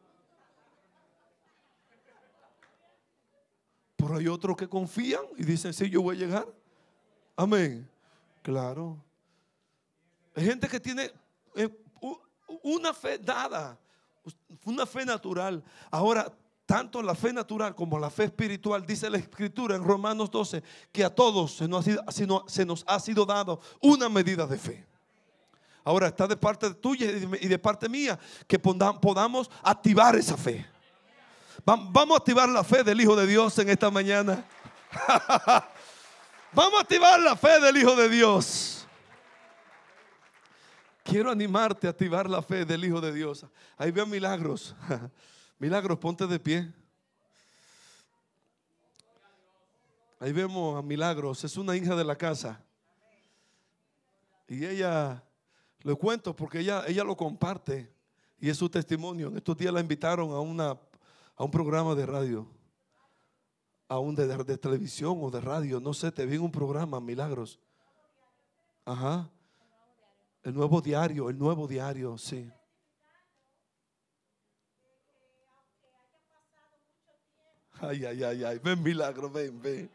[3.95, 6.47] Pero hay otros que confían y dicen, sí, yo voy a llegar.
[7.35, 7.89] Amén.
[8.43, 9.03] Claro.
[10.35, 11.11] Hay gente que tiene
[11.55, 11.69] eh,
[12.61, 13.79] una fe dada
[14.65, 15.63] una fe natural.
[15.91, 16.31] Ahora,
[16.65, 21.03] tanto la fe natural como la fe espiritual, dice la escritura en Romanos 12, que
[21.03, 24.85] a todos se nos, ha sido, se nos ha sido dado una medida de fe.
[25.83, 27.05] Ahora está de parte tuya
[27.39, 28.17] y de parte mía
[28.47, 30.65] que podamos activar esa fe.
[31.63, 34.43] Vamos a activar la fe del Hijo de Dios en esta mañana.
[36.51, 38.74] Vamos a activar la fe del Hijo de Dios.
[41.05, 43.45] Quiero animarte a activar la fe del Hijo de Dios.
[43.77, 44.75] Ahí veo milagros.
[45.59, 46.73] Milagros, ponte de pie.
[50.19, 51.43] Ahí vemos a Milagros.
[51.43, 52.59] Es una hija de la casa.
[54.47, 55.23] Y ella,
[55.83, 57.93] lo cuento porque ella, ella lo comparte.
[58.39, 59.27] Y es su testimonio.
[59.27, 60.71] En estos días la invitaron a, una,
[61.35, 62.47] a un programa de radio.
[63.87, 65.79] A un de, de televisión o de radio.
[65.79, 67.59] No sé, te vi en un programa, Milagros.
[68.83, 69.29] Ajá.
[70.45, 72.47] El nuevo diario, el nuevo diario, sí.
[77.81, 78.59] Ay, ay, ay, ay.
[78.59, 79.89] Ven, milagro, ven, ven.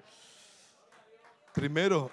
[1.54, 2.10] Primero,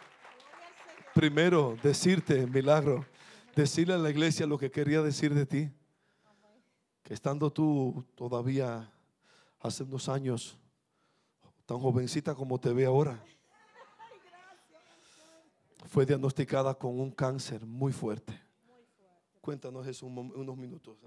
[1.15, 3.07] primero, decirte, milagro,
[3.55, 5.71] decirle a la iglesia lo que quería decir de ti.
[7.01, 8.87] Que estando tú todavía
[9.59, 10.59] hace unos años,
[11.65, 13.19] tan jovencita como te ve ahora
[15.87, 18.39] fue diagnosticada con un cáncer muy fuerte.
[19.41, 20.97] Cuéntanos eso unos minutos.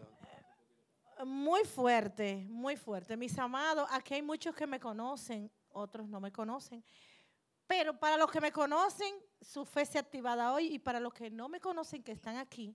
[1.24, 3.16] Muy fuerte, muy fuerte.
[3.16, 6.82] Mis amados, aquí hay muchos que me conocen, otros no me conocen.
[7.66, 11.30] Pero para los que me conocen, su fe se activada hoy y para los que
[11.30, 12.74] no me conocen, que están aquí,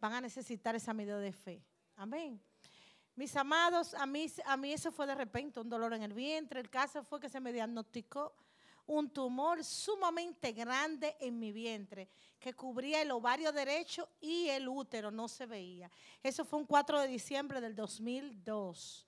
[0.00, 1.64] van a necesitar esa medida de fe.
[1.96, 2.40] Amén.
[3.16, 6.60] Mis amados, a mí, a mí eso fue de repente, un dolor en el vientre.
[6.60, 8.32] El caso fue que se me diagnosticó
[8.88, 12.08] un tumor sumamente grande en mi vientre
[12.40, 15.90] que cubría el ovario derecho y el útero, no se veía.
[16.22, 19.06] Eso fue un 4 de diciembre del 2002.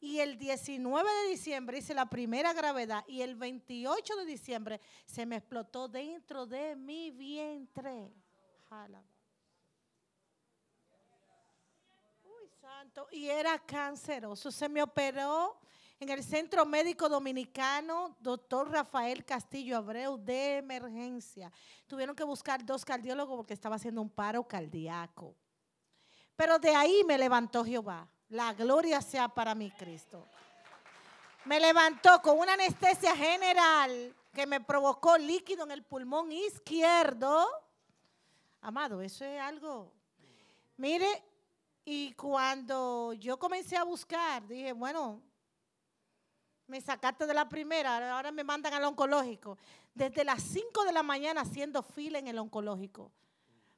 [0.00, 5.26] Y el 19 de diciembre hice la primera gravedad y el 28 de diciembre se
[5.26, 8.12] me explotó dentro de mi vientre.
[12.24, 13.08] Uy, santo.
[13.10, 14.52] Y era canceroso.
[14.52, 15.58] Se me operó
[16.00, 21.50] en el Centro Médico Dominicano, doctor Rafael Castillo Abreu, de emergencia.
[21.86, 25.34] Tuvieron que buscar dos cardiólogos porque estaba haciendo un paro cardíaco.
[26.36, 28.08] Pero de ahí me levantó Jehová.
[28.28, 30.28] La gloria sea para mi Cristo.
[31.44, 37.48] Me levantó con una anestesia general que me provocó líquido en el pulmón izquierdo.
[38.60, 39.92] Amado, eso es algo.
[40.76, 41.24] Mire,
[41.84, 45.22] y cuando yo comencé a buscar, dije, bueno,
[46.68, 49.58] me sacaste de la primera, ahora me mandan al oncológico.
[49.94, 53.10] Desde las 5 de la mañana haciendo fila en el oncológico,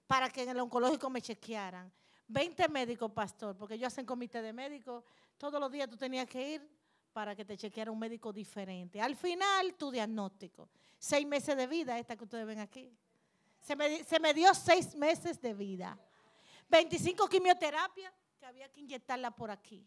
[0.06, 1.90] para que en el oncológico me chequearan.
[2.26, 5.04] 20 médicos, pastor, porque ellos hacen comité de médicos.
[5.38, 6.70] Todos los días tú tenías que ir
[7.12, 9.00] para que te chequeara un médico diferente.
[9.00, 10.68] Al final, tu diagnóstico.
[10.98, 12.92] Seis meses de vida, esta que ustedes ven aquí.
[13.60, 15.98] Se me, se me dio seis meses de vida.
[16.68, 19.86] 25 quimioterapias que había que inyectarla por aquí.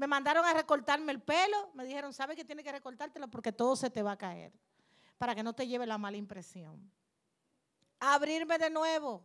[0.00, 1.72] Me mandaron a recortarme el pelo.
[1.74, 3.28] Me dijeron, ¿sabes que tiene que recortártelo?
[3.28, 4.50] Porque todo se te va a caer.
[5.18, 6.90] Para que no te lleve la mala impresión.
[7.98, 9.22] Abrirme de nuevo.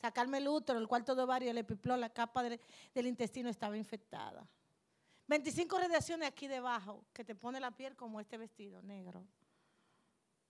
[0.00, 4.44] Sacarme el útero, el cuarto de ovario, el epiplón, la capa del intestino estaba infectada.
[5.28, 9.24] 25 radiaciones aquí debajo que te pone la piel como este vestido negro.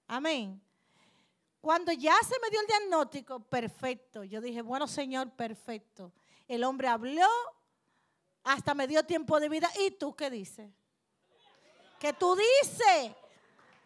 [0.07, 0.59] Amén.
[1.61, 4.25] Cuando ya se me dio el diagnóstico, perfecto.
[4.25, 6.15] Yo dije, bueno, Señor, perfecto.
[6.49, 7.29] El hombre habló,
[8.45, 9.70] hasta me dio tiempo de vida.
[9.86, 10.70] ¿Y tú qué dices?
[11.99, 13.12] ¿Qué tú dices?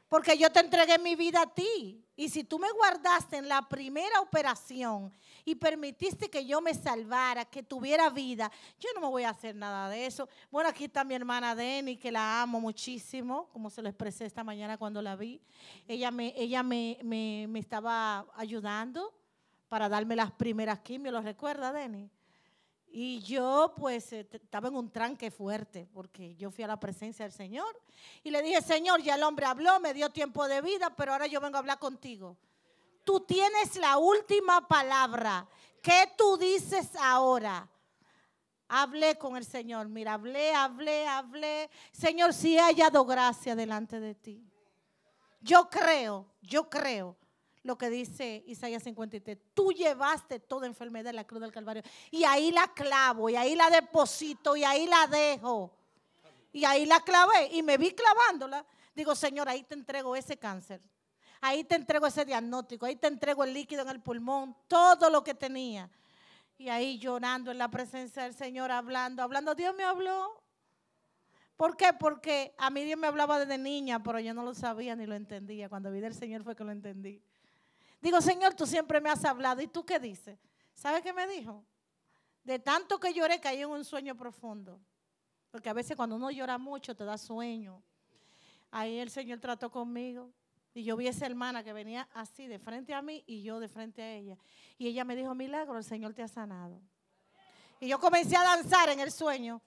[0.09, 2.03] Porque yo te entregué mi vida a ti.
[2.19, 5.13] Y si tú me guardaste en la primera operación
[5.45, 8.51] y permitiste que yo me salvara, que tuviera vida,
[8.81, 10.27] yo no me voy a hacer nada de eso.
[10.51, 14.43] Bueno, aquí está mi hermana Denny, que la amo muchísimo, como se lo expresé esta
[14.43, 15.43] mañana cuando la vi.
[15.87, 19.13] Ella me, ella me, me, me estaba ayudando
[19.69, 22.11] para darme las primeras quimios, ¿lo recuerda, Denny?
[22.99, 27.27] Y yo pues eh, estaba en un tranque fuerte porque yo fui a la presencia
[27.27, 27.79] del Señor
[28.25, 31.27] y le dije, Señor, ya el hombre habló, me dio tiempo de vida, pero ahora
[31.27, 32.39] yo vengo a hablar contigo.
[33.05, 35.47] Tú tienes la última palabra.
[35.83, 37.69] ¿Qué tú dices ahora?
[38.67, 41.69] Hablé con el Señor, mira, hablé, hablé, hablé.
[41.93, 44.43] Señor, si he hallado gracia delante de ti.
[45.43, 47.15] Yo creo, yo creo
[47.67, 49.37] lo que dice Isaías 53.
[49.53, 51.83] Tú llevaste toda enfermedad en la cruz del Calvario.
[52.11, 55.77] Y ahí la clavo, y ahí la deposito, y ahí la dejo.
[56.53, 58.65] Y ahí la clavé, y me vi clavándola.
[58.95, 60.81] Digo, Señor, ahí te entrego ese cáncer.
[61.41, 62.87] Ahí te entrego ese diagnóstico.
[62.87, 65.91] Ahí te entrego el líquido en el pulmón, todo lo que tenía.
[66.57, 69.55] Y ahí llorando en la presencia del Señor, hablando, hablando.
[69.55, 70.43] Dios me habló.
[71.57, 71.93] ¿Por qué?
[71.99, 75.15] Porque a mí Dios me hablaba desde niña, pero yo no lo sabía ni lo
[75.15, 75.69] entendía.
[75.69, 77.23] Cuando vi del Señor fue que lo entendí.
[78.01, 79.63] Digo, Señor, tú siempre me has hablado.
[79.63, 80.39] ¿Y tú qué dices?
[80.75, 81.65] ¿Sabe qué me dijo?
[82.45, 84.81] De tanto que lloré caí en un sueño profundo.
[85.51, 87.83] Porque a veces cuando uno llora mucho te da sueño.
[88.71, 90.31] Ahí el Señor trató conmigo.
[90.75, 93.59] Y yo vi a esa hermana que venía así de frente a mí y yo
[93.59, 94.37] de frente a ella.
[94.77, 96.83] Y ella me dijo, milagro, el Señor te ha sanado.
[97.81, 99.63] Y yo comencé a danzar en el sueño.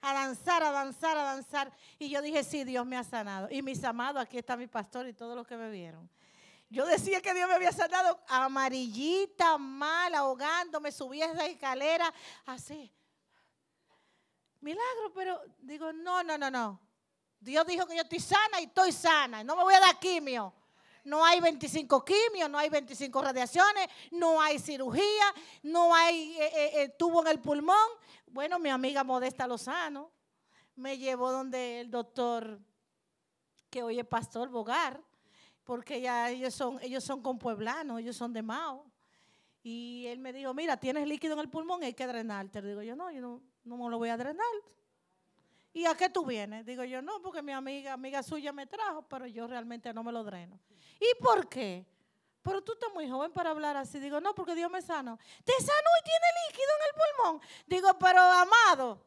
[0.00, 1.72] A danzar, a danzar, a danzar.
[1.98, 3.48] Y yo dije, sí, Dios me ha sanado.
[3.50, 6.08] Y mis amados, aquí está mi pastor y todos los que me vieron.
[6.74, 12.12] Yo decía que Dios me había sanado amarillita, mal, ahogándome, subí esa escalera,
[12.46, 12.92] así.
[14.60, 16.80] Milagro, pero digo, no, no, no, no.
[17.38, 19.44] Dios dijo que yo estoy sana y estoy sana.
[19.44, 20.52] No me voy a dar quimio.
[21.04, 26.70] No hay 25 quimios, no hay 25 radiaciones, no hay cirugía, no hay eh, eh,
[26.82, 27.88] eh, tubo en el pulmón.
[28.26, 30.10] Bueno, mi amiga Modesta Lozano
[30.74, 32.58] me llevó donde el doctor,
[33.70, 35.00] que hoy es pastor Bogar,
[35.64, 38.84] porque ya ellos son, ellos son compueblanos, ellos son de Mao.
[39.62, 42.60] Y él me dijo, mira, tienes líquido en el pulmón hay que drenarte.
[42.60, 44.46] Digo yo, no, yo no, no me lo voy a drenar.
[45.72, 46.66] ¿Y a qué tú vienes?
[46.66, 50.12] Digo yo, no, porque mi amiga, amiga suya me trajo, pero yo realmente no me
[50.12, 50.60] lo dreno.
[51.00, 51.86] ¿Y por qué?
[52.42, 53.98] Pero tú estás muy joven para hablar así.
[53.98, 55.18] Digo, no, porque Dios me sano.
[55.44, 57.48] Te sano y tiene líquido en el pulmón.
[57.66, 59.02] Digo, pero amado,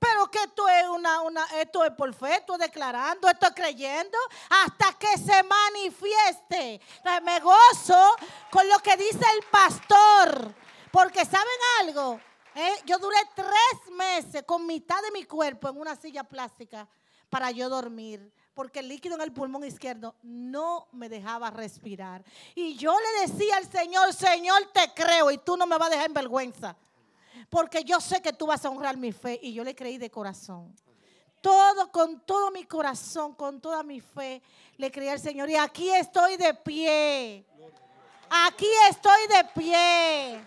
[0.00, 3.52] pero que esto es una, una, esto es por fe, esto es declarando, esto es
[3.54, 4.16] creyendo,
[4.48, 6.80] hasta que se manifieste.
[7.22, 8.16] Me gozo
[8.50, 10.54] con lo que dice el pastor.
[10.90, 11.46] Porque saben
[11.80, 12.18] algo,
[12.54, 12.74] ¿Eh?
[12.86, 16.88] yo duré tres meses con mitad de mi cuerpo en una silla plástica
[17.28, 18.32] para yo dormir.
[18.54, 22.24] Porque el líquido en el pulmón izquierdo no me dejaba respirar.
[22.54, 25.90] Y yo le decía al Señor, Señor, te creo y tú no me vas a
[25.90, 26.76] dejar en vergüenza
[27.48, 30.10] porque yo sé que tú vas a honrar mi fe y yo le creí de
[30.10, 30.74] corazón.
[31.40, 34.42] Todo, con todo mi corazón, con toda mi fe,
[34.76, 35.48] le creí al Señor.
[35.48, 37.46] Y aquí estoy de pie.
[38.28, 40.46] Aquí estoy de pie.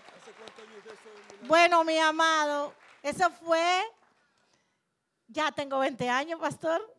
[1.46, 2.72] Bueno, mi amado,
[3.02, 3.82] eso fue,
[5.28, 6.93] ya tengo 20 años, pastor.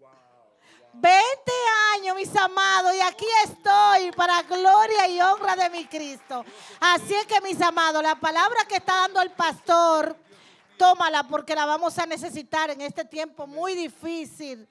[1.02, 1.52] 20
[1.96, 6.46] años, mis amados, y aquí estoy para gloria y honra de mi Cristo.
[6.80, 10.16] Así es que, mis amados, la palabra que está dando el pastor,
[10.78, 14.68] tómala porque la vamos a necesitar en este tiempo muy difícil.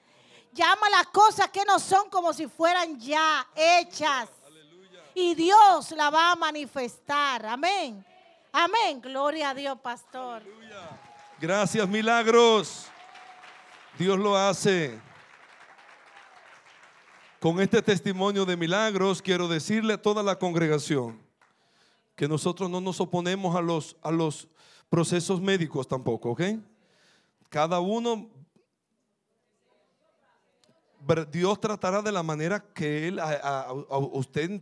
[0.51, 4.29] Llama las cosas que no son como si fueran ya hechas.
[5.13, 7.45] Y Dios la va a manifestar.
[7.45, 8.05] Amén.
[8.51, 9.01] Amén.
[9.01, 10.43] Gloria a Dios, pastor.
[11.39, 12.85] Gracias, milagros.
[13.97, 14.99] Dios lo hace.
[17.39, 21.21] Con este testimonio de milagros quiero decirle a toda la congregación
[22.15, 24.47] que nosotros no nos oponemos a los, a los
[24.89, 26.41] procesos médicos tampoco, ¿ok?
[27.49, 28.29] Cada uno,
[31.31, 33.19] Dios tratará de la manera que Él,
[34.13, 34.61] usted,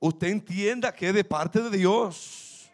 [0.00, 2.68] usted entienda que es de parte de Dios.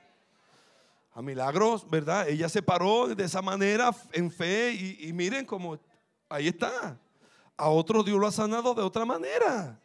[1.13, 2.29] A milagros, ¿verdad?
[2.29, 5.79] Ella se paró de esa manera en fe y, y miren cómo
[6.29, 6.99] ahí está.
[7.57, 9.81] A otro Dios lo ha sanado de otra manera.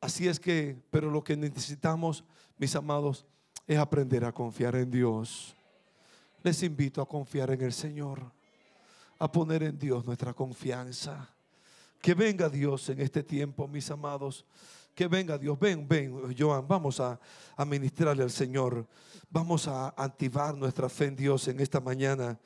[0.00, 2.24] Así es que, pero lo que necesitamos,
[2.56, 3.26] mis amados,
[3.66, 5.54] es aprender a confiar en Dios.
[6.42, 8.22] Les invito a confiar en el Señor,
[9.18, 11.28] a poner en Dios nuestra confianza.
[12.00, 14.46] Que venga Dios en este tiempo, mis amados.
[14.94, 15.58] Que venga Dios.
[15.58, 17.20] Ven, ven, Joan, vamos a,
[17.56, 18.86] a ministrarle al Señor.
[19.28, 22.38] Vamos a activar nuestra fe en Dios en esta mañana.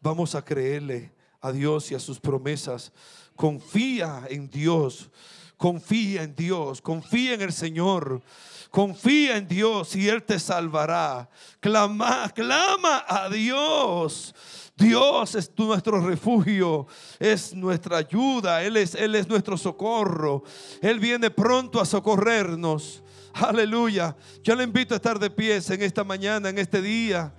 [0.00, 2.92] Vamos a creerle a Dios y a sus promesas.
[3.36, 5.10] Confía en Dios.
[5.56, 8.22] Confía en Dios, confía en el Señor,
[8.70, 11.28] confía en Dios y Él te salvará.
[11.58, 14.32] Clama, clama a Dios.
[14.76, 16.86] Dios es tu- nuestro refugio,
[17.18, 20.44] es nuestra ayuda, Él es, Él es nuestro socorro.
[20.80, 23.02] Él viene pronto a socorrernos.
[23.32, 24.16] Aleluya.
[24.44, 27.34] Yo le invito a estar de pies en esta mañana, en este día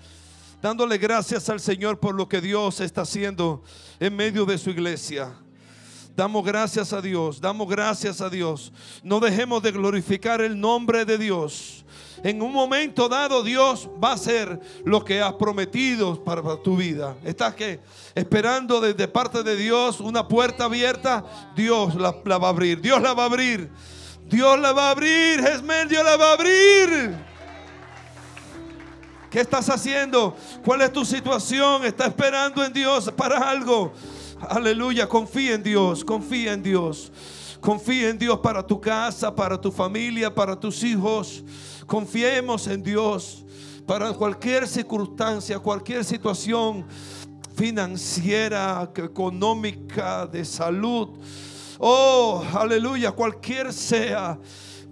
[0.62, 3.64] dándole gracias al Señor por lo que Dios está haciendo
[4.00, 5.34] en medio de su iglesia.
[6.16, 8.74] Damos gracias a Dios, damos gracias a Dios.
[9.04, 11.86] No dejemos de glorificar el nombre de Dios.
[12.24, 17.16] En un momento dado Dios va a hacer lo que ha prometido para tu vida.
[17.24, 17.80] Estás que
[18.16, 21.24] esperando desde parte de Dios una puerta abierta,
[21.56, 22.82] Dios la, va a abrir.
[22.82, 23.70] Dios la va a abrir.
[24.26, 25.42] Dios la va a abrir.
[25.88, 27.30] Dios la va a abrir.
[29.30, 30.36] ¿Qué estás haciendo?
[30.66, 31.86] ¿Cuál es tu situación?
[31.86, 33.94] ¿Estás esperando en Dios para algo?
[34.42, 37.12] Aleluya, confía en Dios, confía en Dios.
[37.60, 41.44] Confía en Dios para tu casa, para tu familia, para tus hijos.
[41.86, 43.44] Confiemos en Dios
[43.86, 46.86] para cualquier circunstancia, cualquier situación
[47.56, 51.10] financiera, económica, de salud.
[51.78, 54.40] Oh, aleluya, cualquier sea,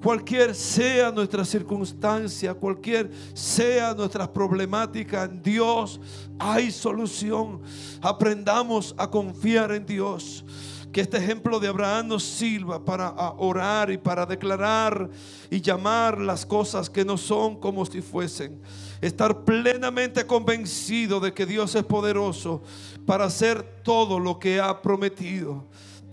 [0.08, 6.00] cualquier sea nuestra circunstancia, cualquier sea nuestras problemáticas, en Dios
[6.40, 7.60] hay solución.
[8.02, 10.46] Aprendamos a confiar en Dios.
[10.94, 15.10] Que este ejemplo de Abraham nos sirva para orar y para declarar
[15.52, 18.62] y llamar las cosas que no son como si fuesen.
[19.02, 22.64] Estar plenamente convencido de que Dios es poderoso
[23.06, 25.66] para hacer todo lo que ha prometido.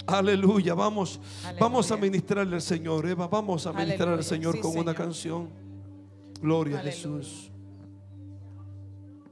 [0.06, 1.18] Aleluya, vamos,
[1.58, 5.48] vamos a ministrarle al Señor, Eva, vamos a ministrar al Señor sí, con una canción.
[6.40, 6.82] Gloria a.
[6.92, 7.50] Jesús.